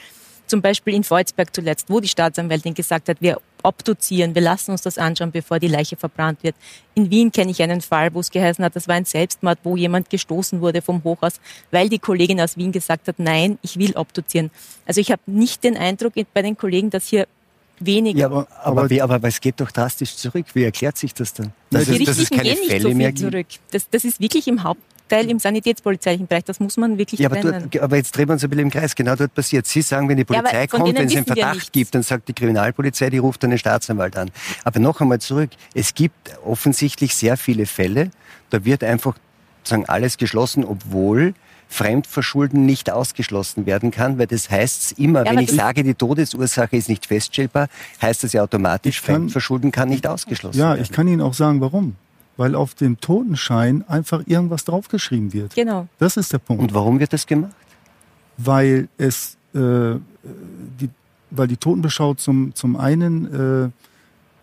[0.48, 4.82] Zum Beispiel in Volzberg zuletzt, wo die Staatsanwältin gesagt hat, wir obduzieren, wir lassen uns
[4.82, 6.56] das anschauen, bevor die Leiche verbrannt wird.
[6.96, 9.76] In Wien kenne ich einen Fall, wo es geheißen hat, das war ein Selbstmord, wo
[9.76, 11.34] jemand gestoßen wurde vom Hochhaus,
[11.72, 14.50] weil die Kollegin aus Wien gesagt hat, nein, ich will obduzieren.
[14.86, 17.28] Also ich habe nicht den Eindruck bei den Kollegen, dass hier
[17.80, 18.20] weniger.
[18.20, 20.46] Ja, aber, aber, wie, aber es geht doch drastisch zurück.
[20.54, 21.52] Wie erklärt sich das dann?
[21.74, 23.48] Also, die Richtigen gehen nicht Fälle so viel zurück.
[23.72, 26.44] Das, das ist wirklich im Haupt Teil im sanitätspolizeilichen Bereich.
[26.46, 27.70] Das muss man wirklich ja, aber, trennen.
[27.72, 28.96] dort, aber jetzt drehen wir uns ein bisschen im Kreis.
[28.96, 29.66] Genau dort passiert.
[29.68, 32.28] Sie sagen, wenn die Ja, Polizei von kommt, wenn es einen Verdacht gibt, dann sagt
[32.28, 34.30] die Kriminalpolizei, die ruft dann den Staatsanwalt an.
[34.64, 35.50] Aber noch einmal zurück.
[35.74, 38.12] Es gibt offensichtlich sehr viele Fälle,
[38.50, 39.16] da wird einfach
[39.64, 41.34] sagen, alles geschlossen, obwohl
[41.70, 46.76] Fremdverschulden nicht ausgeschlossen werden kann, weil das heißt immer, Ja, wenn ich sage, die Todesursache
[46.78, 47.68] ist nicht feststellbar,
[48.02, 50.82] heißt das ja automatisch, kann- Fremdverschulden kann nicht ausgeschlossen Ja, werden.
[50.84, 51.96] ich kann Ihnen auch sagen, warum.
[52.38, 55.56] Weil auf dem Totenschein einfach irgendwas draufgeschrieben wird.
[55.56, 55.88] Genau.
[55.98, 56.62] Das ist der Punkt.
[56.62, 57.52] Und warum wird das gemacht?
[58.38, 59.58] weil es äh,
[60.80, 60.90] die,
[61.32, 63.70] weil die Totenbeschau zum, zum einen äh,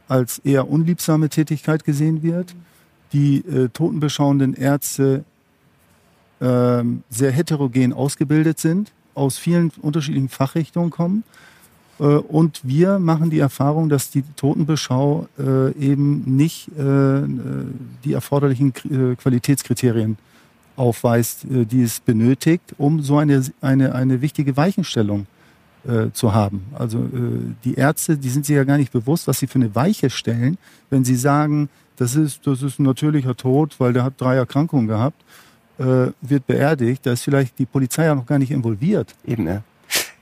[0.09, 2.55] als eher unliebsame Tätigkeit gesehen wird,
[3.13, 5.25] die äh, totenbeschauenden Ärzte
[6.41, 11.25] ähm, sehr heterogen ausgebildet sind, aus vielen unterschiedlichen Fachrichtungen kommen.
[11.99, 17.23] Äh, und wir machen die Erfahrung, dass die Totenbeschau äh, eben nicht äh,
[18.05, 20.17] die erforderlichen Qualitätskriterien
[20.77, 25.27] aufweist, die es benötigt, um so eine, eine, eine wichtige Weichenstellung
[26.15, 26.65] zu haben.
[26.73, 27.07] Also
[27.63, 30.57] die Ärzte, die sind sich ja gar nicht bewusst, was sie für eine Weiche stellen,
[30.91, 34.89] wenn sie sagen, das ist, das ist ein natürlicher Tod, weil der hat drei Erkrankungen
[34.89, 35.23] gehabt,
[35.77, 37.07] wird beerdigt.
[37.07, 39.15] Da ist vielleicht die Polizei ja noch gar nicht involviert.
[39.25, 39.63] Eben, ja.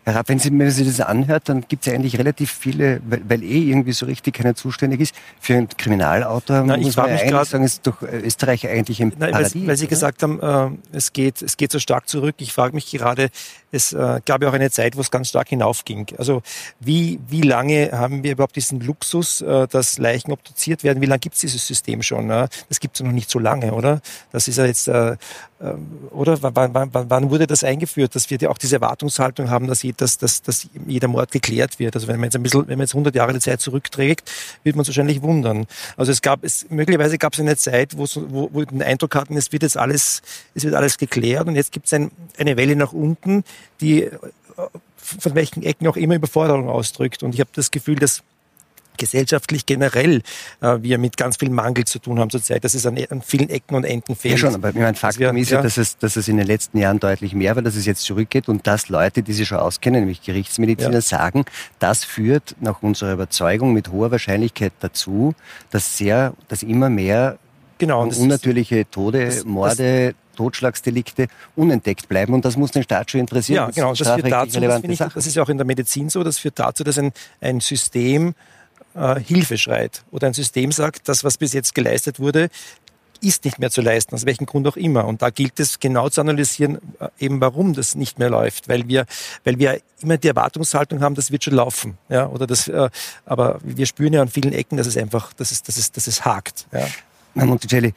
[0.05, 3.23] Herr Rapp, wenn Sie mir das anhört, dann gibt es ja eigentlich relativ viele, weil,
[3.29, 5.15] weil eh irgendwie so richtig keiner zuständig ist.
[5.41, 8.67] Für einen Kriminalautor Na, ich muss man ja mich eigentlich sagen, ist doch äh, Österreich
[8.69, 9.67] eigentlich im Nein, weil, Paradies.
[9.67, 9.91] weil Sie oder?
[9.91, 12.35] gesagt haben, äh, es, geht, es geht so stark zurück.
[12.39, 13.31] Ich frage mich gerade,
[13.71, 16.07] es äh, gab ja auch eine Zeit, wo es ganz stark hinaufging.
[16.19, 16.43] Also
[16.81, 21.01] wie, wie lange haben wir überhaupt diesen Luxus, äh, dass Leichen obduziert werden?
[21.01, 22.27] Wie lange gibt es dieses System schon?
[22.27, 22.49] Ne?
[22.69, 24.01] Das gibt es noch nicht so lange, oder?
[24.33, 25.17] Das ist ja jetzt, äh,
[26.11, 30.19] oder wann, wann, wann, wurde das eingeführt, dass wir auch diese Erwartungshaltung haben, dass, dass,
[30.19, 31.95] dass, dass jeder Mord geklärt wird?
[31.95, 34.31] Also wenn man jetzt ein bisschen, wenn man jetzt 100 Jahre die Zeit zurückträgt,
[34.65, 35.67] wird man uns wahrscheinlich wundern.
[35.97, 39.15] Also es gab, es, möglicherweise gab es eine Zeit, wo, wo, wo wir den Eindruck
[39.15, 40.23] hatten, es wird jetzt alles,
[40.55, 43.45] es wird alles geklärt und jetzt gibt es ein, eine Welle nach unten,
[43.81, 44.11] die äh,
[44.97, 47.23] von welchen Ecken auch immer Überforderung ausdrückt.
[47.23, 48.23] Und ich habe das Gefühl, dass
[48.99, 50.23] gesellschaftlich generell
[50.61, 53.49] äh, wir mit ganz viel Mangel zu tun haben zurzeit, dass es an, an vielen
[53.51, 54.33] Ecken und Enden fehlt.
[54.35, 56.79] Ja schon, aber ich meine, Faktum ist ja, dass es, dass es in den letzten
[56.79, 60.01] Jahren deutlich mehr war, dass es jetzt zurückgeht und dass Leute, die sich schon auskennen,
[60.01, 61.01] nämlich Gerichtsmediziner, Ja.
[61.01, 61.45] sagen,
[61.79, 65.35] das führt nach unserer Überzeugung mit hoher Wahrscheinlichkeit dazu,
[65.71, 67.39] dass sehr, dass immer mehr
[67.79, 73.11] Genau, das ist- unnatürliche Tode, das- Morde, Totschlagsdelikte unentdeckt bleiben und das muss den Staat
[73.11, 73.57] schon interessieren.
[73.57, 73.95] Ja, Das genau.
[73.95, 76.39] sind Das führt dazu, das, ich, das ist ja auch in der Medizin so, das
[76.39, 78.35] führt dazu, dass ein, ein System
[78.95, 82.49] äh, Hilfe schreit oder ein System sagt, das, was bis jetzt geleistet wurde,
[83.23, 85.07] ist nicht mehr zu leisten, aus welchem Grund auch immer.
[85.07, 88.89] Und da gilt es genau zu analysieren, äh, eben warum das nicht mehr läuft, weil
[88.89, 89.07] wir,
[89.45, 92.91] weil wir immer die Erwartungshaltung haben, das wird schon laufen, ja, oder das, äh,
[93.25, 96.07] aber wir spüren ja an vielen Ecken, dass es einfach, dass es, dass es, dass
[96.07, 96.87] es hakt, ja.
[97.35, 97.95] Herr Monticelli,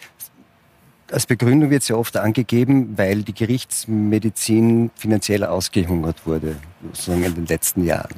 [1.11, 7.45] als Begründung wird sehr oft angegeben, weil die Gerichtsmedizin finanziell ausgehungert wurde, sozusagen in den
[7.45, 8.15] letzten Jahren.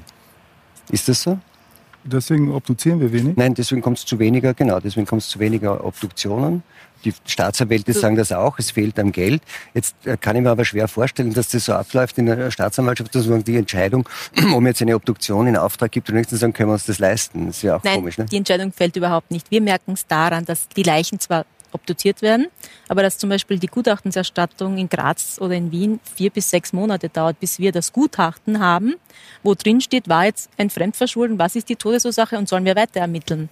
[0.91, 1.39] Ist das so?
[2.11, 3.35] Deswegen obduzieren wir wenig.
[3.35, 6.63] Nein, deswegen kommt es zu weniger, genau, deswegen kommt es zu weniger Obduktionen.
[7.05, 9.41] Die Staatsanwälte sagen das auch, es fehlt am Geld.
[9.73, 13.13] Jetzt äh, kann ich mir aber schwer vorstellen, dass das so abläuft in der Staatsanwaltschaft,
[13.13, 16.53] dass man die Entscheidung, ob man jetzt eine Obduktion in Auftrag gibt und nächsten sagen,
[16.53, 17.47] können wir uns das leisten.
[17.47, 18.25] Das ist ja auch Nein, komisch, ne?
[18.25, 19.51] die Entscheidung fällt überhaupt nicht.
[19.51, 22.47] Wir merken es daran, dass die Leichen zwar obduziert werden,
[22.87, 27.09] aber dass zum Beispiel die Gutachtenserstattung in Graz oder in Wien vier bis sechs Monate
[27.09, 28.95] dauert, bis wir das Gutachten haben,
[29.43, 32.99] wo drin steht, war jetzt ein Fremdverschulden, was ist die Todesursache und sollen wir weiter
[33.01, 33.49] ermitteln.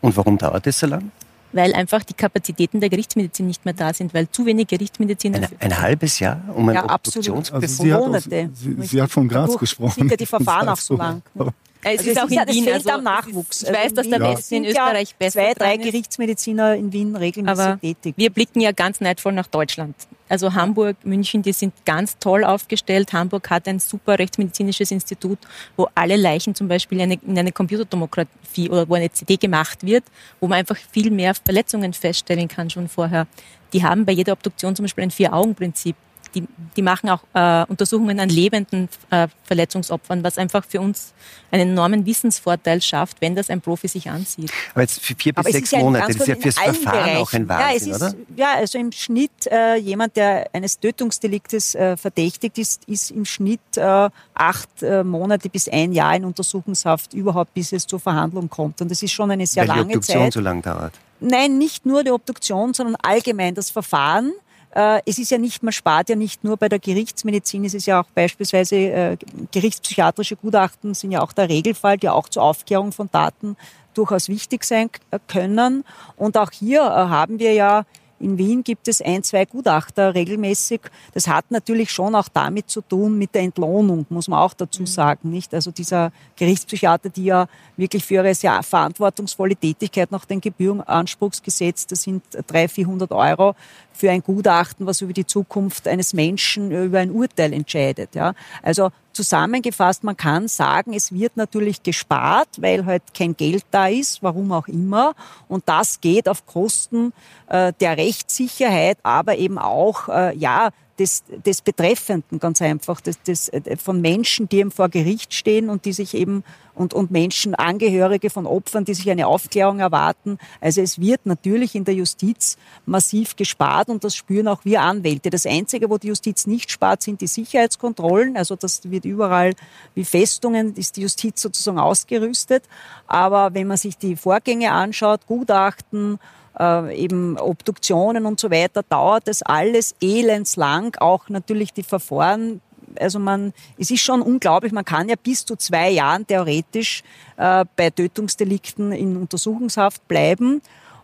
[0.00, 1.10] Und warum dauert das so lang?
[1.52, 5.38] Weil einfach die Kapazitäten der Gerichtsmedizin nicht mehr da sind, weil zu wenig Gerichtsmediziner.
[5.38, 7.28] Ein, ein halbes Jahr um ein Ja, absolut.
[7.28, 7.62] Obduktionsbefund?
[7.64, 9.94] Also sie hat, aus, sie, sie hat von Graz gesprochen.
[9.94, 11.22] sind ja die Verfahren Das auch so lang.
[11.34, 11.52] ne?
[11.82, 12.64] es Also ist es auch ist ja- in es Wien.
[12.64, 13.62] fehlt Also, am Nachwuchs.
[13.62, 15.76] Ich weiß, Also dass der Wien Westen in sind ja Österreich besser Zwei, drei.
[15.76, 18.14] Gerichtsmediziner in Wien regelmäßig Aber tätig.
[18.16, 19.94] wir blicken ja ganz neidvoll nach Deutschland.
[20.28, 23.12] Also Hamburg, München, die sind ganz toll aufgestellt.
[23.12, 25.38] Hamburg hat ein super rechtsmedizinisches Institut,
[25.76, 29.84] wo alle Leichen zum Beispiel in eine, in eine Computertomographie oder wo eine CD gemacht
[29.84, 30.04] wird,
[30.38, 33.26] wo man einfach viel mehr Verletzungen feststellen kann schon vorher.
[33.72, 35.96] Die haben bei jeder Obduktion zum Beispiel ein Vier-Augen-Prinzip.
[36.34, 41.12] Die, die machen auch äh, Untersuchungen an lebenden äh, Verletzungsopfern, was einfach für uns
[41.50, 44.52] einen enormen Wissensvorteil schafft, wenn das ein Profi sich ansieht.
[44.72, 47.16] Aber jetzt für vier bis Aber sechs ja Monate, das ist ja fürs Verfahren Bereichen.
[47.16, 48.14] auch ein ja, es Wahnsinn, ist, oder?
[48.36, 53.60] Ja, also im Schnitt, äh, jemand, der eines Tötungsdeliktes äh, verdächtigt ist, ist im Schnitt
[53.76, 58.80] äh, acht äh, Monate bis ein Jahr in Untersuchungshaft überhaupt, bis es zur Verhandlung kommt.
[58.80, 60.32] Und das ist schon eine sehr Weil die lange Obduktion Zeit.
[60.32, 60.94] so lang dauert.
[61.20, 64.32] Nein, nicht nur die Obduktion, sondern allgemein das Verfahren.
[64.74, 67.86] Äh, Es ist ja nicht, man spart ja nicht nur bei der Gerichtsmedizin, es ist
[67.86, 69.16] ja auch beispielsweise äh,
[69.50, 73.56] gerichtspsychiatrische Gutachten sind ja auch der Regelfall, die auch zur Aufklärung von Daten
[73.94, 75.84] durchaus wichtig sein k- können.
[76.16, 77.84] Und auch hier äh, haben wir ja
[78.22, 80.82] In Wien gibt es ein, zwei Gutachter regelmäßig.
[81.14, 84.84] Das hat natürlich schon auch damit zu tun mit der Entlohnung, muss man auch dazu
[84.84, 85.54] sagen, nicht?
[85.54, 87.46] Also dieser Gerichtspsychiater, die ja
[87.78, 93.54] wirklich für ihre sehr verantwortungsvolle Tätigkeit nach dem Gebührenanspruchsgesetz, das sind 300, 400 Euro
[93.92, 98.34] für ein Gutachten, was über die Zukunft eines Menschen, über ein Urteil entscheidet, ja.
[98.62, 104.22] Also zusammengefasst, man kann sagen, es wird natürlich gespart, weil halt kein Geld da ist,
[104.22, 105.14] warum auch immer.
[105.48, 107.12] Und das geht auf Kosten
[107.48, 110.70] äh, der Rechtssicherheit, aber eben auch, äh, ja,
[111.00, 115.70] des, des Betreffenden ganz einfach, des, des, äh, von Menschen, die eben vor Gericht stehen
[115.70, 116.44] und die sich eben
[116.74, 120.38] und, und Menschen, Angehörige von Opfern, die sich eine Aufklärung erwarten.
[120.60, 125.30] Also es wird natürlich in der Justiz massiv gespart und das spüren auch wir Anwälte.
[125.30, 128.36] Das Einzige, wo die Justiz nicht spart, sind die Sicherheitskontrollen.
[128.36, 129.54] Also das wird überall
[129.94, 132.64] wie Festungen, ist die Justiz sozusagen ausgerüstet.
[133.06, 136.18] Aber wenn man sich die Vorgänge anschaut, Gutachten,
[136.60, 140.94] äh, eben Obduktionen und so weiter, dauert das alles elendslang.
[141.00, 142.60] Auch natürlich die Verfahren
[142.98, 147.04] also man, es ist schon unglaublich, man kann ja bis zu zwei Jahren theoretisch
[147.36, 150.60] äh, bei Tötungsdelikten in Untersuchungshaft bleiben.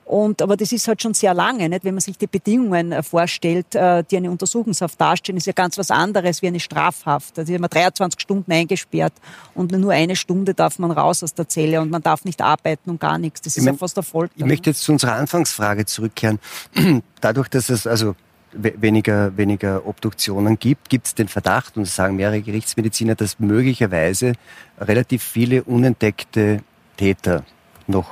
[0.07, 1.84] Und, aber das ist halt schon sehr lange, nicht?
[1.84, 5.76] wenn man sich die Bedingungen äh, vorstellt, äh, die eine Untersuchungshaft darstellen, ist ja ganz
[5.78, 7.36] was anderes wie eine Strafhaft.
[7.36, 9.12] Also ist man 23 Stunden eingesperrt
[9.54, 12.90] und nur eine Stunde darf man raus aus der Zelle und man darf nicht arbeiten
[12.90, 13.40] und gar nichts.
[13.40, 14.32] Das ist ich ja fast der Folter.
[14.36, 16.38] Ich möchte jetzt zu unserer Anfangsfrage zurückkehren.
[17.20, 18.14] Dadurch, dass es also
[18.52, 24.34] weniger, weniger Obduktionen gibt, gibt es den Verdacht, und das sagen mehrere Gerichtsmediziner, dass möglicherweise
[24.80, 26.62] relativ viele unentdeckte
[26.96, 27.44] Täter
[27.88, 28.07] noch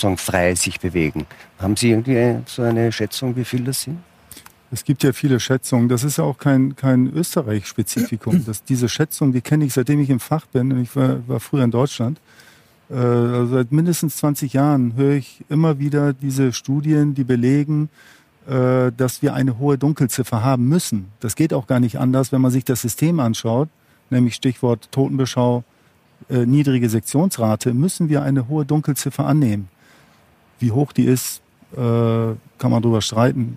[0.00, 1.26] sagen, frei sich bewegen.
[1.58, 3.98] Haben Sie irgendwie so eine Schätzung, wie viel das sind?
[4.70, 5.88] Es gibt ja viele Schätzungen.
[5.88, 8.44] Das ist ja auch kein, kein Österreich-Spezifikum.
[8.68, 10.80] diese Schätzung, die kenne ich seitdem ich im Fach bin.
[10.80, 12.20] Ich war, war früher in Deutschland.
[12.90, 17.88] Äh, also seit mindestens 20 Jahren höre ich immer wieder diese Studien, die belegen,
[18.46, 21.06] äh, dass wir eine hohe Dunkelziffer haben müssen.
[21.20, 23.68] Das geht auch gar nicht anders, wenn man sich das System anschaut,
[24.10, 25.64] nämlich Stichwort Totenbeschau,
[26.28, 29.68] äh, niedrige Sektionsrate, müssen wir eine hohe Dunkelziffer annehmen.
[30.58, 31.42] Wie hoch die ist,
[31.72, 33.56] äh, kann man darüber streiten.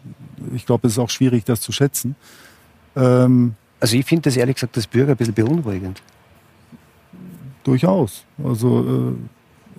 [0.53, 2.15] Ich glaube, es ist auch schwierig, das zu schätzen.
[2.95, 6.01] Ähm, also ich finde das ehrlich gesagt als Bürger ein bisschen beunruhigend.
[7.63, 8.25] Durchaus.
[8.43, 9.15] Also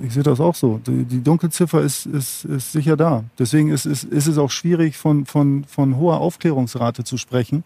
[0.01, 0.81] äh, ich sehe das auch so.
[0.87, 3.25] Die, die Dunkelziffer ist, ist, ist sicher da.
[3.39, 7.64] Deswegen ist, ist, ist es auch schwierig, von, von, von hoher Aufklärungsrate zu sprechen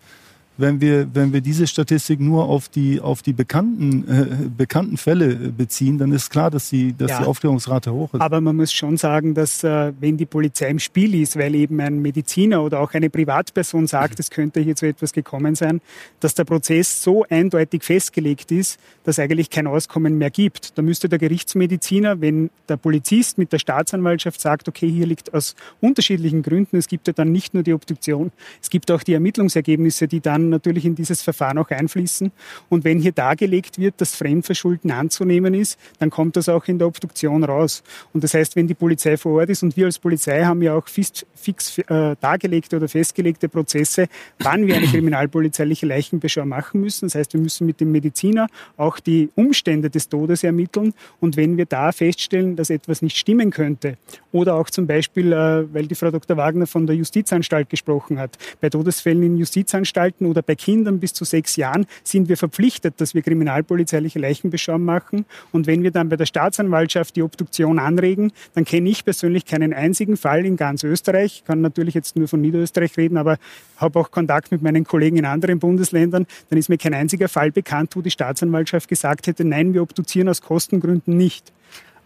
[0.57, 5.35] wenn wir, wenn wir diese Statistik nur auf die, auf die bekannten, äh, bekannten Fälle
[5.35, 8.21] beziehen, dann ist klar, dass, die, dass ja, die Aufklärungsrate hoch ist.
[8.21, 11.81] Aber man muss schon sagen, dass äh, wenn die Polizei im Spiel ist, weil eben
[11.81, 15.81] ein Mediziner oder auch eine Privatperson sagt, es könnte hier zu etwas gekommen sein,
[16.21, 20.79] dass der Prozess so eindeutig festgelegt ist, dass eigentlich kein Auskommen mehr gibt.
[20.79, 25.57] Da müsste der Gerichtsmediziner, wenn der Polizist mit der Staatsanwaltschaft sagt, okay, hier liegt aus
[25.81, 28.31] unterschiedlichen Gründen, es gibt ja dann nicht nur die Obduktion,
[28.63, 32.33] es gibt auch die Ermittlungsergebnisse, die dann natürlich in dieses Verfahren auch einfließen.
[32.69, 36.89] Und wenn hier dargelegt wird, dass Fremdverschulden anzunehmen ist, dann kommt das auch in der
[36.89, 37.83] Obduktion raus.
[38.13, 40.75] Und das heißt, wenn die Polizei vor Ort ist und wir als Polizei haben ja
[40.75, 44.07] auch fix, fix äh, dargelegte oder festgelegte Prozesse,
[44.39, 47.07] wann wir eine kriminalpolizeiliche Leichenbeschau machen müssen.
[47.07, 50.95] Das heißt, wir müssen mit dem Mediziner auch die Umstände des Todes ermitteln.
[51.21, 53.97] Und wenn wir da feststellen, dass etwas nicht stimmen könnte,
[54.35, 56.37] oder auch zum Beispiel, äh, weil die Frau Dr.
[56.37, 61.25] Wagner von der Justizanstalt gesprochen hat, bei Todesfällen in Justizanstalten oder bei Kindern bis zu
[61.25, 65.25] sechs Jahren sind wir verpflichtet, dass wir kriminalpolizeiliche Leichenbeschau machen.
[65.53, 69.73] Und wenn wir dann bei der Staatsanwaltschaft die Obduktion anregen, dann kenne ich persönlich keinen
[69.73, 71.39] einzigen Fall in ganz Österreich.
[71.39, 73.39] Ich kann natürlich jetzt nur von Niederösterreich reden, aber
[73.77, 76.27] habe auch Kontakt mit meinen Kollegen in anderen Bundesländern.
[76.51, 80.29] Dann ist mir kein einziger Fall bekannt, wo die Staatsanwaltschaft gesagt hätte, nein, wir obduzieren
[80.29, 81.53] aus Kostengründen nicht.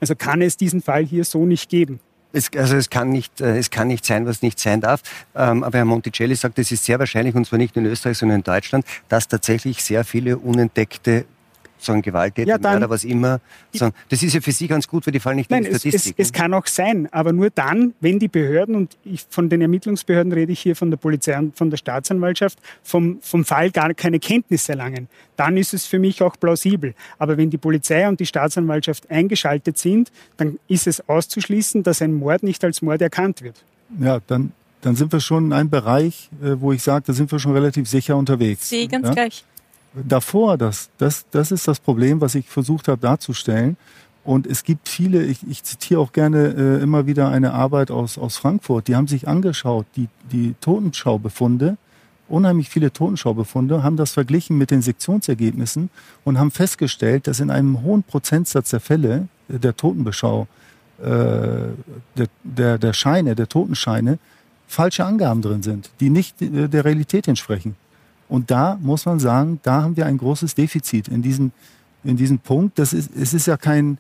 [0.01, 2.01] Also kann es diesen Fall hier so nicht geben.
[2.33, 5.01] Es, also es kann, nicht, äh, es kann nicht sein, was nicht sein darf.
[5.35, 8.39] Ähm, aber Herr Monticelli sagt, es ist sehr wahrscheinlich, und zwar nicht in Österreich, sondern
[8.39, 11.25] in Deutschland, dass tatsächlich sehr viele unentdeckte
[11.79, 13.41] sagen Gewalttäter, ja, dann, oder was immer.
[13.73, 15.79] Sagen, das ist ja für Sie ganz gut, weil die fallen nicht nein, in die
[15.79, 16.15] Statistik.
[16.19, 19.49] Es, es, es, kann auch sein, aber nur dann, wenn die Behörden, und ich, von
[19.49, 23.71] den Ermittlungsbehörden rede ich hier von der Polizei und von der Staatsanwaltschaft, vom, vom Fall
[23.71, 26.95] gar keine Kenntnis erlangen, dann ist es für mich auch plausibel.
[27.19, 32.15] Aber wenn die Polizei und die Staatsanwaltschaft eingeschaltet sind, dann ist es auszuschließen, dass ein
[32.15, 33.57] Mord nicht als Mord erkannt wird.
[34.01, 37.33] Ja, dann dann sind wir schon in einem Bereich, äh, wo ich sage, da sind
[37.33, 38.69] wir schon relativ sicher unterwegs.
[38.69, 39.15] Sie ganz ja?
[39.15, 39.45] gleich
[40.07, 43.77] davor, das, das, das ist das Problem, was ich versucht habe darzustellen.
[44.25, 48.19] Und es gibt viele, ich, ich zitiere auch gerne äh, immer wieder eine Arbeit aus,
[48.19, 51.79] aus Frankfurt, die haben sich angeschaut, die, die Totenschaubefunde,
[52.29, 55.89] unheimlich viele Totenschaubefunde, haben das verglichen mit den Sektionsergebnissen
[56.25, 60.47] und haben festgestellt, dass in einem hohen Prozentsatz der Fälle der Totenbeschau,
[61.01, 64.19] äh, der, der, der Scheine, der Totenscheine,
[64.67, 67.77] falsche Angaben drin sind, die nicht äh, der Realität entsprechen.
[68.29, 71.53] Und da muss man sagen, da haben wir ein großes Defizit in diesem,
[72.05, 72.79] in diesem Punkt.
[72.79, 73.99] Das ist, es ist ja kein,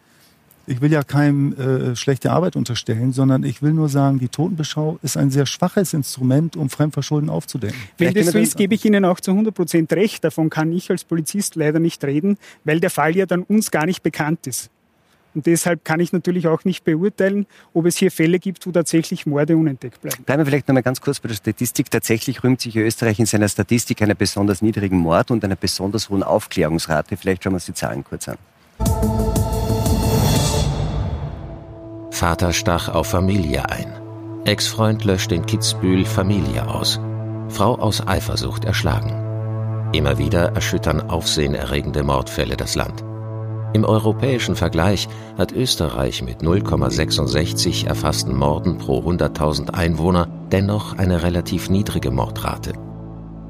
[0.66, 4.98] ich will ja keinem äh, schlechte Arbeit unterstellen, sondern ich will nur sagen, die Totenbeschau
[5.02, 7.78] ist ein sehr schwaches Instrument, um Fremdverschulden aufzudecken.
[7.96, 10.22] Wenn das so ist, gebe ich Ihnen auch zu 100 Prozent recht.
[10.22, 13.86] Davon kann ich als Polizist leider nicht reden, weil der Fall ja dann uns gar
[13.86, 14.70] nicht bekannt ist.
[15.38, 19.24] Und deshalb kann ich natürlich auch nicht beurteilen, ob es hier Fälle gibt, wo tatsächlich
[19.24, 20.24] Morde unentdeckt bleiben.
[20.24, 21.92] Bleiben wir vielleicht noch mal ganz kurz bei der Statistik.
[21.92, 26.24] Tatsächlich rühmt sich Österreich in seiner Statistik einer besonders niedrigen Mord- und einer besonders hohen
[26.24, 27.16] Aufklärungsrate.
[27.16, 28.36] Vielleicht schauen wir uns die Zahlen kurz an.
[32.10, 33.92] Vater stach auf Familie ein.
[34.44, 36.98] Ex-Freund löscht in Kitzbühel Familie aus.
[37.48, 39.12] Frau aus Eifersucht erschlagen.
[39.92, 43.04] Immer wieder erschüttern aufsehenerregende Mordfälle das Land.
[43.78, 51.70] Im europäischen Vergleich hat Österreich mit 0,66 erfassten Morden pro 100.000 Einwohner dennoch eine relativ
[51.70, 52.72] niedrige Mordrate.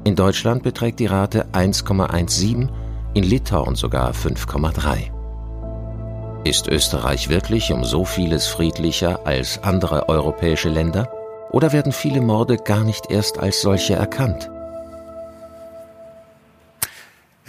[0.03, 2.69] In Deutschland beträgt die Rate 1,17,
[3.15, 5.09] in Litauen sogar 5,3.
[6.43, 11.11] Ist Österreich wirklich um so vieles friedlicher als andere europäische Länder?
[11.49, 14.51] Oder werden viele Morde gar nicht erst als solche erkannt?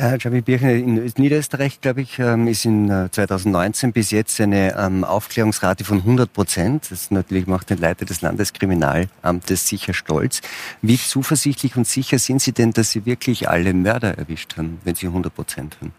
[0.00, 4.74] Herr Javi Birchner, in Niederösterreich, glaube ich, ähm, ist in 2019 äh, bis jetzt eine
[4.74, 6.90] ähm, Aufklärungsrate von 100 Prozent.
[6.90, 10.40] Das natürlich macht den Leiter des Landeskriminalamtes sicher stolz.
[10.80, 14.94] Wie zuversichtlich und sicher sind Sie denn, dass Sie wirklich alle Mörder erwischt haben, wenn
[14.94, 15.92] Sie 100 Prozent haben?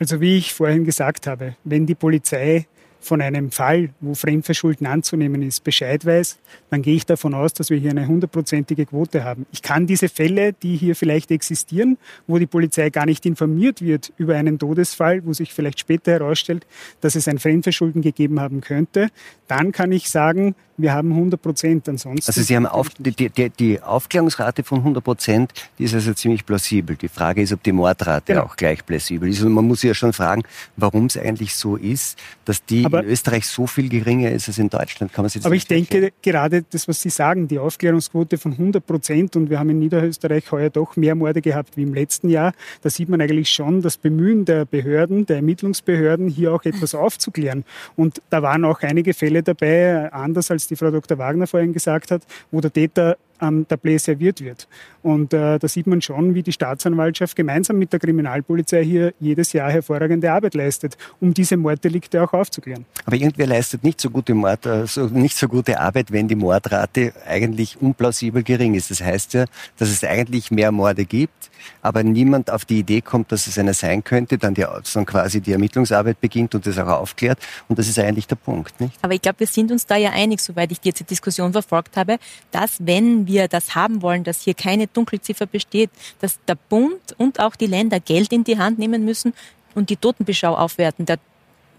[0.00, 2.66] Also wie ich vorhin gesagt habe, wenn die Polizei
[3.06, 6.38] von einem Fall, wo Fremdverschulden anzunehmen ist, Bescheid weiß,
[6.70, 9.46] dann gehe ich davon aus, dass wir hier eine hundertprozentige Quote haben.
[9.52, 14.12] Ich kann diese Fälle, die hier vielleicht existieren, wo die Polizei gar nicht informiert wird
[14.16, 16.66] über einen Todesfall, wo sich vielleicht später herausstellt,
[17.00, 19.08] dass es ein Fremdverschulden gegeben haben könnte,
[19.48, 21.88] dann kann ich sagen, wir haben 100 Prozent.
[21.88, 22.28] Ansonsten.
[22.28, 26.44] Also Sie haben auf, die, die, die, Aufklärungsrate von 100 Prozent, die ist also ziemlich
[26.44, 26.96] plausibel.
[26.96, 28.46] Die Frage ist, ob die Mordrate genau.
[28.46, 29.42] auch gleich plausibel ist.
[29.42, 30.42] Und man muss sich ja schon fragen,
[30.76, 34.58] warum es eigentlich so ist, dass die aber, in Österreich so viel geringer ist als
[34.58, 35.12] in Deutschland.
[35.12, 38.52] Kann man sich das aber ich denke gerade das, was Sie sagen, die Aufklärungsquote von
[38.52, 42.28] 100 Prozent und wir haben in Niederösterreich heuer doch mehr Morde gehabt wie im letzten
[42.28, 42.52] Jahr.
[42.82, 47.64] Da sieht man eigentlich schon das Bemühen der Behörden, der Ermittlungsbehörden, hier auch etwas aufzuklären.
[47.96, 51.18] Und da waren auch einige Fälle dabei, anders als die Frau Dr.
[51.18, 54.68] Wagner vorhin gesagt hat, wo der Täter am Tablet serviert wird.
[55.02, 59.52] Und äh, da sieht man schon, wie die Staatsanwaltschaft gemeinsam mit der Kriminalpolizei hier jedes
[59.52, 62.84] Jahr hervorragende Arbeit leistet, um diese Morddelikte auch aufzuklären.
[63.04, 67.12] Aber irgendwer leistet nicht so gute Mord, also nicht so gute Arbeit, wenn die Mordrate
[67.26, 68.90] eigentlich unplausibel gering ist.
[68.90, 69.44] Das heißt ja,
[69.78, 71.35] dass es eigentlich mehr Morde gibt,
[71.82, 74.64] aber niemand auf die Idee kommt, dass es einer sein könnte, dann, die,
[74.94, 77.38] dann quasi die Ermittlungsarbeit beginnt und das auch aufklärt.
[77.68, 78.80] Und das ist eigentlich der Punkt.
[78.80, 78.96] Nicht?
[79.02, 81.96] Aber ich glaube, wir sind uns da ja einig, soweit ich jetzt die Diskussion verfolgt
[81.96, 82.18] habe,
[82.50, 85.90] dass wenn wir das haben wollen, dass hier keine Dunkelziffer besteht,
[86.20, 89.34] dass der Bund und auch die Länder Geld in die Hand nehmen müssen
[89.74, 91.06] und die Totenbeschau aufwerten.
[91.06, 91.18] Der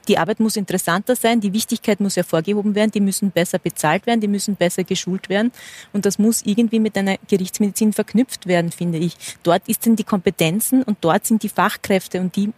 [0.08, 4.22] die Arbeit muss interessanter sein, die Wichtigkeit muss hervorgehoben werden, die müssen besser bezahlt werden,
[4.22, 5.51] die müssen besser geschult werden.
[5.93, 9.16] Und das muss irgendwie mit einer Gerichtsmedizin verknüpft werden, finde ich.
[9.43, 12.51] Dort sind die Kompetenzen und dort sind die Fachkräfte und die,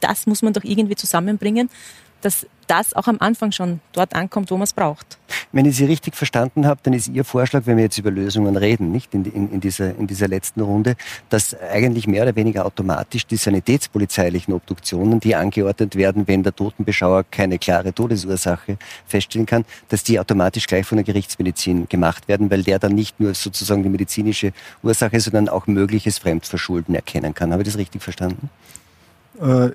[0.00, 1.70] das muss man doch irgendwie zusammenbringen,
[2.24, 5.18] dass das auch am Anfang schon dort ankommt, wo man es braucht.
[5.52, 8.56] Wenn ich Sie richtig verstanden habe, dann ist Ihr Vorschlag, wenn wir jetzt über Lösungen
[8.56, 10.96] reden, nicht in, in, in, dieser, in dieser letzten Runde,
[11.28, 17.24] dass eigentlich mehr oder weniger automatisch die sanitätspolizeilichen Obduktionen, die angeordnet werden, wenn der Totenbeschauer
[17.30, 22.62] keine klare Todesursache feststellen kann, dass die automatisch gleich von der Gerichtsmedizin gemacht werden, weil
[22.62, 24.52] der dann nicht nur sozusagen die medizinische
[24.82, 27.52] Ursache, sondern auch mögliches Fremdverschulden erkennen kann.
[27.52, 28.48] Habe ich das richtig verstanden?
[29.40, 29.70] Äh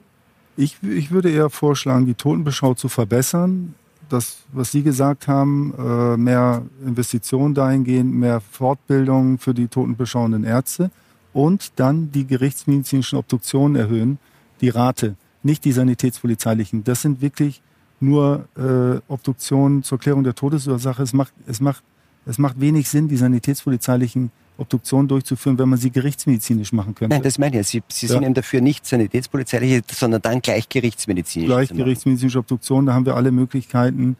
[0.59, 3.75] ich, ich würde eher vorschlagen, die Totenbeschau zu verbessern.
[4.09, 10.91] Das, was Sie gesagt haben, äh, mehr Investitionen dahingehend, mehr Fortbildung für die totenbeschauenden Ärzte
[11.31, 14.17] und dann die gerichtsmedizinischen Obduktionen erhöhen,
[14.59, 16.83] die Rate, nicht die sanitätspolizeilichen.
[16.83, 17.61] Das sind wirklich
[18.01, 21.03] nur äh, Obduktionen zur Klärung der Todesursache.
[21.03, 21.83] Es macht, es, macht,
[22.25, 27.15] es macht wenig Sinn, die sanitätspolizeilichen Obduktion durchzuführen, wenn man sie gerichtsmedizinisch machen könnte.
[27.15, 27.67] Nein, das meine ich.
[27.67, 28.13] Sie, sie ja.
[28.13, 31.47] sind eben dafür nicht sanitätspolizeiliche, sondern dann gleich gerichtsmedizinisch.
[31.47, 34.17] Gleich gerichtsmedizinische Obduktion, da haben wir alle Möglichkeiten,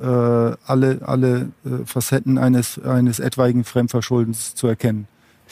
[0.00, 5.06] äh, alle, alle äh, Facetten eines, eines etwaigen Fremdverschuldens zu erkennen.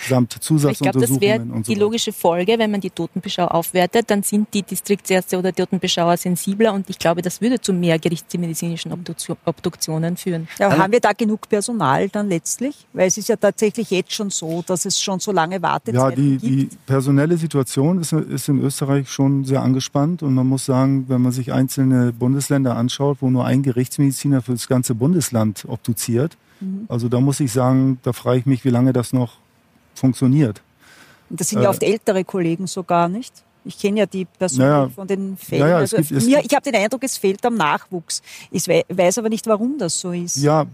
[0.08, 3.46] Samt Zusatzuntersuchungen ich glaube, das wäre und so die logische Folge, wenn man die Totenbeschau
[3.46, 7.98] aufwertet, dann sind die Distriktsärzte oder Totenbeschauer sensibler und ich glaube, das würde zu mehr
[7.98, 8.92] gerichtsmedizinischen
[9.44, 10.48] Obduktionen führen.
[10.58, 12.86] Ja, haben wir da genug Personal dann letztlich?
[12.92, 16.10] Weil es ist ja tatsächlich jetzt schon so, dass es schon so lange Wartezeiten ja,
[16.10, 16.72] die, gibt.
[16.72, 21.22] die personelle Situation ist, ist in Österreich schon sehr angespannt und man muss sagen, wenn
[21.22, 26.86] man sich einzelne Bundesländer anschaut, wo nur ein Gerichtsmediziner für das ganze Bundesland obduziert, mhm.
[26.88, 29.38] also da muss ich sagen, da frage ich mich, wie lange das noch
[30.00, 30.60] funktioniert.
[31.28, 33.32] Und das sind ja äh, oft ältere Kollegen sogar, nicht?
[33.64, 35.62] Ich kenne ja die Person naja, von den Fällen.
[35.62, 38.22] Naja, also gibt, mir, ich habe den Eindruck, es fehlt am Nachwuchs.
[38.50, 40.36] Ich weiß aber nicht, warum das so ist.
[40.36, 40.66] Ja, äh,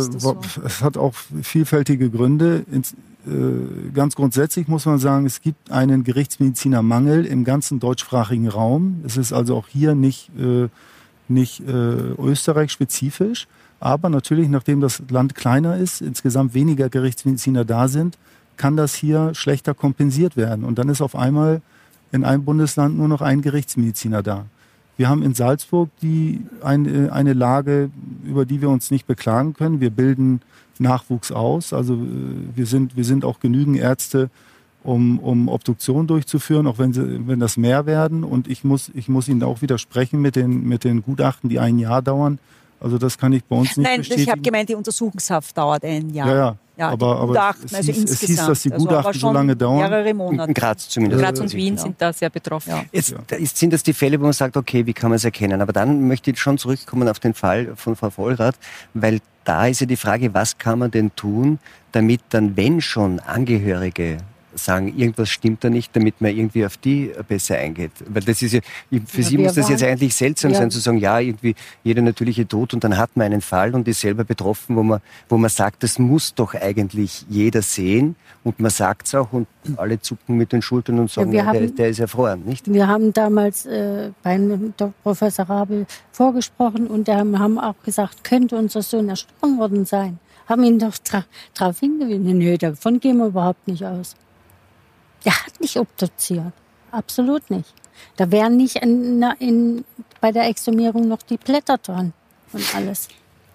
[0.00, 0.38] so?
[0.64, 2.64] es hat auch vielfältige Gründe.
[2.72, 9.02] Äh, ganz grundsätzlich muss man sagen, es gibt einen Gerichtsmedizinermangel im ganzen deutschsprachigen Raum.
[9.06, 10.68] Es ist also auch hier nicht, äh,
[11.28, 13.46] nicht äh, Österreich-spezifisch.
[13.84, 18.16] Aber natürlich, nachdem das Land kleiner ist, insgesamt weniger Gerichtsmediziner da sind,
[18.56, 20.64] kann das hier schlechter kompensiert werden.
[20.64, 21.60] Und dann ist auf einmal
[22.10, 24.46] in einem Bundesland nur noch ein Gerichtsmediziner da.
[24.96, 27.90] Wir haben in Salzburg die, eine, eine Lage,
[28.24, 29.82] über die wir uns nicht beklagen können.
[29.82, 30.40] Wir bilden
[30.78, 31.74] Nachwuchs aus.
[31.74, 31.98] Also äh,
[32.54, 34.30] wir sind, wir sind auch genügend Ärzte,
[34.82, 38.24] um, um Obduktion durchzuführen, auch wenn, sie, wenn das mehr werden.
[38.24, 41.78] Und ich muss, ich muss Ihnen auch widersprechen mit den, mit den Gutachten, die ein
[41.78, 42.38] Jahr dauern.
[42.80, 44.22] Also das kann ich bei uns nicht Nein, bestätigen.
[44.24, 46.28] ich habe gemeint, die Untersuchungshaft dauert ein Jahr.
[46.28, 46.56] Ja, ja.
[46.76, 49.32] Ja, aber, aber Gutachten, es, also hieß, es hieß, dass die Also Gutachten aber so
[49.32, 49.78] lange dauern.
[49.78, 50.48] Mehrere Monate.
[50.48, 51.22] In Graz zumindest.
[51.22, 52.70] Graz und Wien sind da sehr betroffen.
[52.70, 52.84] Ja.
[52.90, 55.60] Jetzt sind das die Fälle, wo man sagt, okay, wie kann man es erkennen?
[55.60, 58.56] Aber dann möchte ich schon zurückkommen auf den Fall von Frau Vollrath,
[58.92, 61.60] weil da ist ja die Frage, was kann man denn tun,
[61.92, 64.16] damit dann, wenn schon Angehörige
[64.54, 67.92] sagen, irgendwas stimmt da nicht, damit man irgendwie auf die besser eingeht.
[68.08, 68.60] Weil das ist ja,
[69.06, 70.58] für Ja, Sie muss das jetzt waren- eigentlich seltsam Ja.
[70.58, 73.86] sein, zu sagen, ja, irgendwie jeder natürliche Tod und dann hat man einen Fall und
[73.88, 78.60] ist selber betroffen, wo man, wo man sagt, das muss doch eigentlich jeder sehen und
[78.60, 79.46] man sagt es auch und
[79.76, 82.72] alle zucken mit den Schultern und sagen, ja, der, haben- der ist erfroren, nicht?
[82.72, 84.92] Wir haben damals äh, bei Dr.
[85.02, 90.18] Professor Rabel vorgesprochen und haben, auch gesagt, könnte unser Sohn erstochen worden sein.
[90.46, 90.94] Haben ihn doch
[91.56, 92.38] darauf hingewiesen.
[92.38, 94.14] Nö, davon gehen wir überhaupt nicht aus.
[95.24, 96.52] Der hat nicht obduziert.
[96.90, 97.72] Absolut nicht.
[98.16, 99.84] Da wären nicht in, in,
[100.20, 102.12] bei der Exhumierung noch die Blätter dran
[102.52, 103.08] und alles.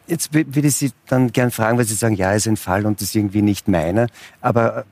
[0.08, 2.86] Jetzt wü- würde ich Sie dann gern fragen, weil Sie sagen, ja, ist ein Fall
[2.86, 4.08] und das ist irgendwie nicht meiner.
[4.42, 4.86] Aber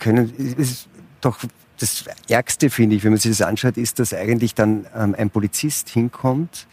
[0.00, 0.88] können, ist
[1.20, 1.38] doch
[1.78, 5.30] das Ärgste, finde ich, wenn man sich das anschaut, ist, dass eigentlich dann ähm, ein
[5.30, 6.66] Polizist hinkommt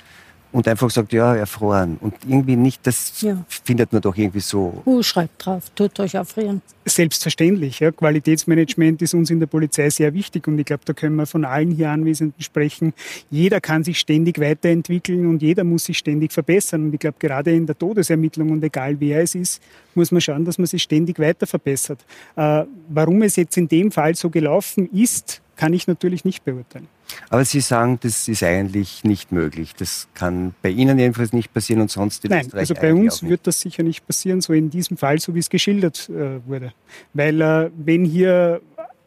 [0.52, 1.98] und einfach sagt, ja, erfroren.
[2.02, 3.44] Und irgendwie nicht, das Ja.
[3.48, 4.82] findet man doch irgendwie so.
[4.86, 6.62] Uh, schreibt drauf, tut euch erfrieren.
[6.86, 7.80] Selbstverständlich.
[7.80, 7.92] Ja.
[7.92, 11.46] Qualitätsmanagement ist uns in der Polizei sehr wichtig und ich glaube, da können wir von
[11.46, 12.94] allen hier Anwesenden sprechen.
[13.30, 16.86] Jeder kann sich ständig weiterentwickeln und jeder muss sich ständig verbessern.
[16.86, 19.62] Und ich glaube, gerade in der Todesermittlung und egal wer es ist,
[19.96, 22.00] muss man schauen, dass man sich ständig weiter verbessert.
[22.36, 26.88] Äh, warum es jetzt in dem Fall so gelaufen ist, kann ich natürlich nicht beurteilen.
[27.30, 29.74] Aber Sie sagen, das ist eigentlich nicht möglich.
[29.78, 33.24] Das kann bei Ihnen jedenfalls nicht passieren und sonst in Nein, Österreich also bei uns
[33.24, 36.74] wird das sicher nicht passieren, so in diesem Fall, so wie es geschildert äh, wurde.
[37.14, 38.62] Weil äh, wenn hier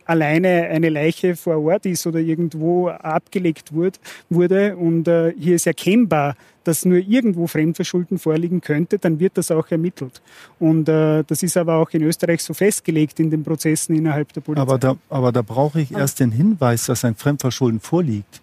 [0.05, 5.67] alleine eine Leiche vor Ort ist oder irgendwo abgelegt wurde, wurde und äh, hier ist
[5.67, 10.23] erkennbar, dass nur irgendwo Fremdverschulden vorliegen könnte, dann wird das auch ermittelt.
[10.59, 14.41] Und äh, das ist aber auch in Österreich so festgelegt in den Prozessen innerhalb der
[14.41, 14.63] Polizei.
[14.63, 18.41] Aber da, aber da brauche ich erst den Hinweis, dass ein Fremdverschulden vorliegt.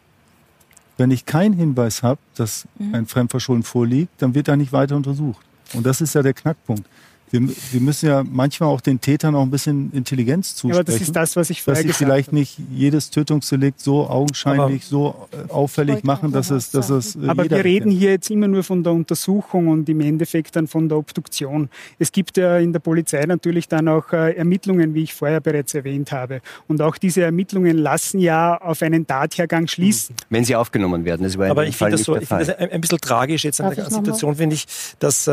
[0.97, 5.43] Wenn ich keinen Hinweis habe, dass ein Fremdverschulden vorliegt, dann wird er nicht weiter untersucht.
[5.73, 6.83] Und das ist ja der Knackpunkt.
[7.31, 10.79] Wir, wir müssen ja manchmal auch den Tätern auch ein bisschen Intelligenz Ja, zusprechen.
[10.79, 12.35] aber das ist das, was ich dass vorher sie gesagt vielleicht habe.
[12.37, 17.43] nicht jedes Tötungsdelikt so augenscheinlich, so äh, auffällig machen, dass es, dass es äh, Aber
[17.43, 17.99] jeder wir reden erkennt.
[17.99, 21.69] hier jetzt immer nur von der Untersuchung und im Endeffekt dann von der Obduktion.
[21.99, 25.73] Es gibt ja in der Polizei natürlich dann auch äh, Ermittlungen, wie ich vorher bereits
[25.73, 26.41] erwähnt habe.
[26.67, 30.15] Und auch diese Ermittlungen lassen ja auf einen Tathergang schließen.
[30.29, 31.23] Wenn sie aufgenommen werden.
[31.23, 32.53] Das war in Aber ich finde das, so, der ich finde Fall.
[32.55, 33.85] das ein, ein bisschen tragisch jetzt an Darf der?
[33.89, 34.65] Situation, finde ich,
[34.99, 35.29] dass,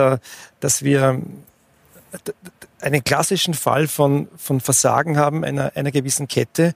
[0.61, 1.23] dass wir
[2.81, 6.75] einen klassischen Fall von, von Versagen haben einer, einer gewissen Kette.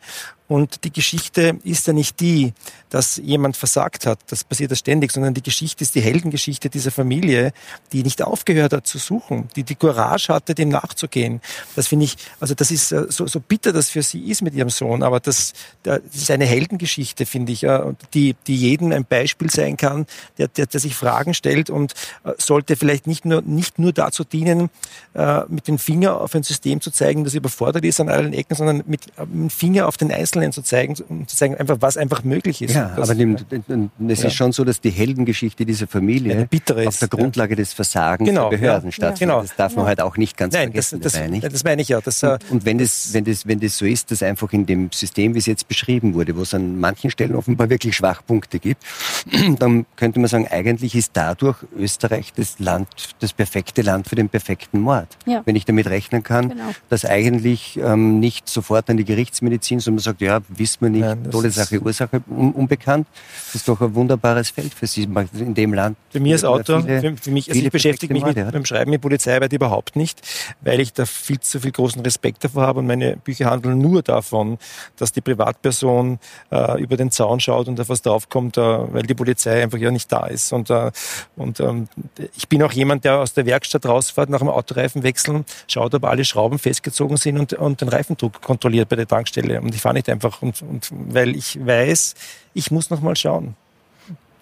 [0.48, 2.52] Und die Geschichte ist ja nicht die,
[2.90, 6.90] dass jemand versagt hat, das passiert ja ständig, sondern die Geschichte ist die Heldengeschichte dieser
[6.90, 7.52] Familie,
[7.92, 11.40] die nicht aufgehört hat zu suchen, die die Courage hatte, dem nachzugehen.
[11.74, 14.54] Das finde ich, also das ist äh, so, so bitter, das für sie ist mit
[14.54, 17.66] ihrem Sohn, aber das, das ist eine Heldengeschichte, finde ich,
[18.12, 22.32] die, die jedem ein Beispiel sein kann, der, der, der sich Fragen stellt und äh,
[22.36, 24.68] sollte vielleicht nicht nur, nicht nur dazu dienen,
[25.14, 28.54] äh, mit den Finger auf ein System zu zeigen, das überfordert ist an allen Ecken,
[28.54, 31.96] sondern mit, mit dem Finger auf den Einzelnen zu zeigen, um zu zeigen, einfach, was
[31.96, 32.74] einfach möglich ist.
[32.74, 34.28] Ja, aber es ja.
[34.28, 38.50] ist schon so, dass die Heldengeschichte dieser Familie ja, auf der Grundlage des Versagens genau,
[38.50, 38.92] der Behörden ja.
[38.92, 39.34] stattfindet.
[39.34, 39.42] Genau.
[39.42, 41.00] Das darf man halt auch nicht ganz Nein, vergessen.
[41.00, 42.00] Das, das, das, das meine ich ja.
[42.00, 44.90] Das, und, und wenn, das, wenn, das, wenn das so ist, dass einfach in dem
[44.92, 48.82] System, wie es jetzt beschrieben wurde, wo es an manchen Stellen offenbar wirklich Schwachpunkte gibt,
[49.58, 52.88] dann könnte man sagen, eigentlich ist dadurch Österreich das Land,
[53.20, 55.08] das perfekte Land für den perfekten Mord.
[55.26, 55.42] Ja.
[55.44, 56.70] Wenn ich damit rechnen kann, genau.
[56.88, 61.02] dass eigentlich ähm, nicht sofort an die Gerichtsmedizin, sondern man sagt, ja, wissen wir nicht,
[61.02, 63.06] Nein, tolle Sache, Ursache un unbekannt.
[63.46, 65.08] Das ist doch ein wunderbares Feld für Sie
[65.38, 65.96] in dem Land.
[66.10, 68.64] Für mich als Autor, viele, für, für, mich, also ich beschäftige mich mit, mit dem
[68.64, 70.20] Schreiben mit Polizeiarbeit überhaupt nicht,
[70.60, 74.02] weil ich da viel zu viel großen Respekt davor habe und meine Bücher handeln nur
[74.02, 74.58] davon,
[74.96, 76.18] dass die Privatperson
[76.50, 79.90] äh, über den Zaun schaut und auf was draufkommt, äh, weil die Polizei einfach ja
[79.90, 80.52] nicht da ist.
[80.52, 80.90] Und, äh,
[81.36, 81.88] und ähm,
[82.36, 86.04] ich bin auch jemand, der aus der Werkstatt rausfährt, nach dem Autoreifen wechseln, schaut, ob
[86.04, 89.60] alle Schrauben festgezogen sind und, und den Reifendruck kontrolliert bei der Tankstelle.
[89.60, 92.14] Und ich fahre nicht einfach, und, und, weil ich weiß,
[92.54, 93.56] ich muss noch mal schauen.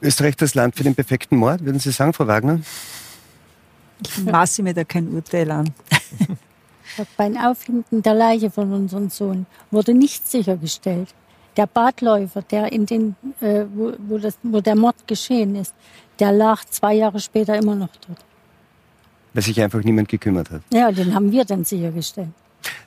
[0.03, 2.61] Österreich das Land für den perfekten Mord, würden Sie sagen, Frau Wagner?
[4.03, 5.71] Ich maße mir da kein Urteil an.
[7.17, 11.15] Beim Auffinden der Leiche von unserem Sohn wurde nichts sichergestellt.
[11.57, 15.75] Der Badläufer, der in den, äh, wo, wo, das, wo der Mord geschehen ist,
[16.19, 18.25] der lag zwei Jahre später immer noch dort.
[19.35, 20.63] Weil sich einfach niemand gekümmert hat.
[20.73, 22.31] Ja, den haben wir dann sichergestellt.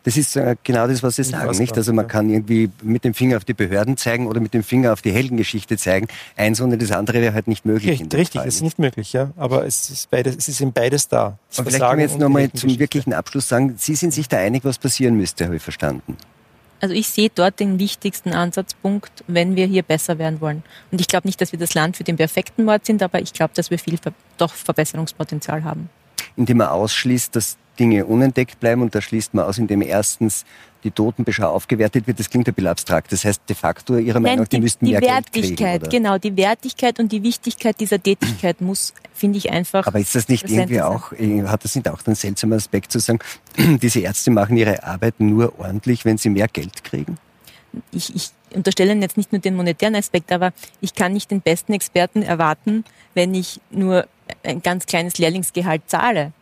[0.04, 1.76] Das ist äh, genau das, was Sie sagen, nicht?
[1.78, 4.94] Also man kann irgendwie mit dem Finger auf die Behörden zeigen oder mit dem Finger
[4.94, 6.08] auf die Heldengeschichte zeigen.
[6.36, 8.02] Eins ohne das andere wäre halt nicht möglich.
[8.02, 9.32] Richtig, richtig es ist nicht möglich, ja.
[9.38, 11.38] Aber es ist beides, es ist in beides da.
[11.50, 14.38] Das Aber vielleicht können wir jetzt nochmal zum wirklichen Abschluss sagen, Sie sind sich da
[14.38, 16.18] einig, was passieren müsste, habe ich verstanden.
[16.84, 20.64] Also ich sehe dort den wichtigsten Ansatzpunkt, wenn wir hier besser werden wollen.
[20.92, 23.32] Und ich glaube nicht, dass wir das Land für den perfekten Mord sind, aber ich
[23.32, 23.98] glaube, dass wir viel
[24.38, 25.88] doch Verbesserungspotenzial haben.
[26.36, 30.46] Indem man ausschließt, dass Dinge unentdeckt bleiben und da schließt man aus, indem erstens
[30.84, 32.20] die Totenbeschau aufgewertet wird.
[32.20, 33.12] Das klingt ein bisschen abstrakt.
[33.12, 36.04] Das heißt de facto Ihrer Meinung nach, die, die müssten die mehr Wertigkeit, Geld kriegen,
[36.04, 39.88] genau, die Wertigkeit und die Wichtigkeit dieser Tätigkeit muss, finde ich einfach.
[39.88, 43.00] Aber ist das nicht irgendwie auch, äh, hat das nicht auch den seltsamen Aspekt zu
[43.00, 43.20] sagen,
[43.58, 47.18] diese Ärzte machen ihre Arbeit nur ordentlich, wenn sie mehr Geld kriegen?
[47.92, 51.74] Ich, ich unterstelle jetzt nicht nur den monetären Aspekt, aber ich kann nicht den besten
[51.74, 52.84] Experten erwarten,
[53.16, 54.06] wenn ich nur
[54.44, 56.34] ein ganz kleines Lehrlingsgehalt zahle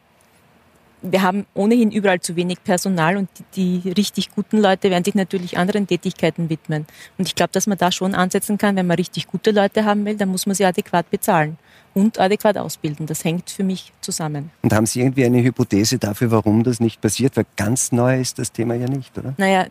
[1.01, 5.15] wir haben ohnehin überall zu wenig Personal und die, die, richtig guten Leute werden sich
[5.15, 6.85] natürlich anderen Tätigkeiten widmen.
[7.17, 10.05] Und ich glaube, dass man da schon ansetzen kann, wenn man richtig gute Leute haben
[10.05, 11.57] will, dann muss man sie adäquat bezahlen
[11.93, 13.05] und adäquat ausbilden.
[13.05, 14.51] Das hängt für mich zusammen.
[14.61, 17.35] Und haben Sie irgendwie eine Hypothese dafür, warum das nicht passiert?
[17.35, 19.33] Weil ganz neu ist das Thema ja nicht, oder?
[19.37, 19.65] Naja,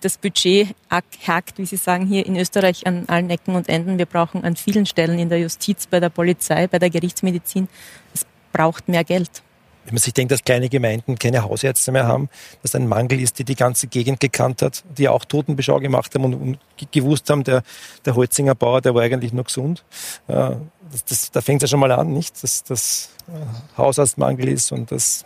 [0.00, 3.98] das Budget hakt, wie Sie sagen, hier in Österreich an allen Ecken und Enden.
[3.98, 7.68] Wir brauchen an vielen Stellen in der Justiz, bei der Polizei, bei der Gerichtsmedizin,
[8.14, 9.42] es braucht mehr Geld
[9.84, 12.28] wenn man sich denkt, dass kleine Gemeinden keine Hausärzte mehr haben,
[12.62, 16.24] dass ein Mangel ist, die die ganze Gegend gekannt hat, die auch Totenbeschau gemacht haben
[16.24, 16.58] und, und
[16.92, 17.62] gewusst haben, der,
[18.04, 19.84] der Holzinger Bauer, der war eigentlich nur gesund.
[20.28, 20.56] Äh,
[20.92, 22.42] das, das, da fängt es ja schon mal an, nicht?
[22.42, 25.24] Dass das äh, Hausarztmangel ist und das.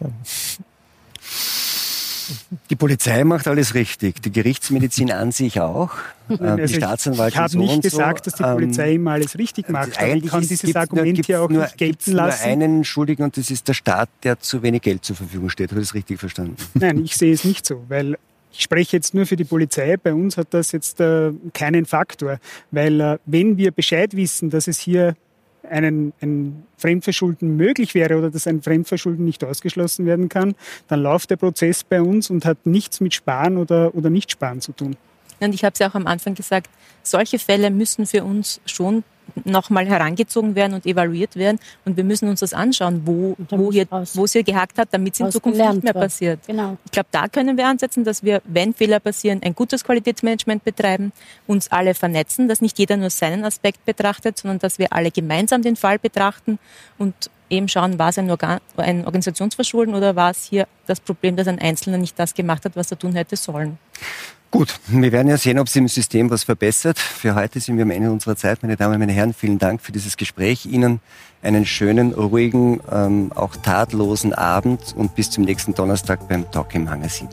[0.00, 0.08] Ja.
[2.70, 5.90] Die Polizei macht alles richtig, die Gerichtsmedizin an sich auch,
[6.28, 9.68] äh, die also Staatsanwaltschaft Ich habe nicht gesagt, dass die Polizei ähm, immer alles richtig
[9.68, 12.42] macht, aber ich kann dieses Argument hier auch nur, nicht gelten lassen.
[12.42, 15.70] nur einen Schuldigen und das ist der Staat, der zu wenig Geld zur Verfügung steht.
[15.70, 16.56] Habe ich das richtig verstanden?
[16.74, 18.16] Nein, ich sehe es nicht so, weil
[18.52, 19.96] ich spreche jetzt nur für die Polizei.
[19.96, 22.38] Bei uns hat das jetzt äh, keinen Faktor,
[22.70, 25.14] weil äh, wenn wir Bescheid wissen, dass es hier
[25.70, 30.54] einen, ein Fremdverschulden möglich wäre oder dass ein Fremdverschulden nicht ausgeschlossen werden kann,
[30.88, 34.72] dann läuft der Prozess bei uns und hat nichts mit Sparen oder, oder Nicht-Sparen zu
[34.72, 34.96] tun.
[35.40, 36.68] Und ich habe es ja auch am Anfang gesagt,
[37.02, 39.04] solche Fälle müssen für uns schon
[39.44, 41.58] nochmal herangezogen werden und evaluiert werden.
[41.84, 45.14] Und wir müssen uns das anschauen, wo, wo, hier, wo es hier gehakt hat, damit
[45.14, 46.40] es in Zukunft nicht mehr passiert.
[46.46, 46.76] Genau.
[46.84, 51.12] Ich glaube, da können wir ansetzen, dass wir, wenn Fehler passieren, ein gutes Qualitätsmanagement betreiben,
[51.46, 55.62] uns alle vernetzen, dass nicht jeder nur seinen Aspekt betrachtet, sondern dass wir alle gemeinsam
[55.62, 56.58] den Fall betrachten
[56.98, 61.36] und eben schauen, war es ein, Organ ein Organisationsverschulden oder war es hier das Problem,
[61.36, 63.78] dass ein Einzelner nicht das gemacht hat, was er tun hätte sollen.
[64.50, 66.98] Gut, wir werden ja sehen, ob sich im System was verbessert.
[66.98, 68.62] Für heute sind wir am Ende unserer Zeit.
[68.62, 70.66] Meine Damen und meine Herren, vielen Dank für dieses Gespräch.
[70.66, 71.00] Ihnen
[71.40, 76.90] einen schönen, ruhigen, ähm, auch tatlosen Abend und bis zum nächsten Donnerstag beim Talk im
[76.90, 77.28] Hangar 7.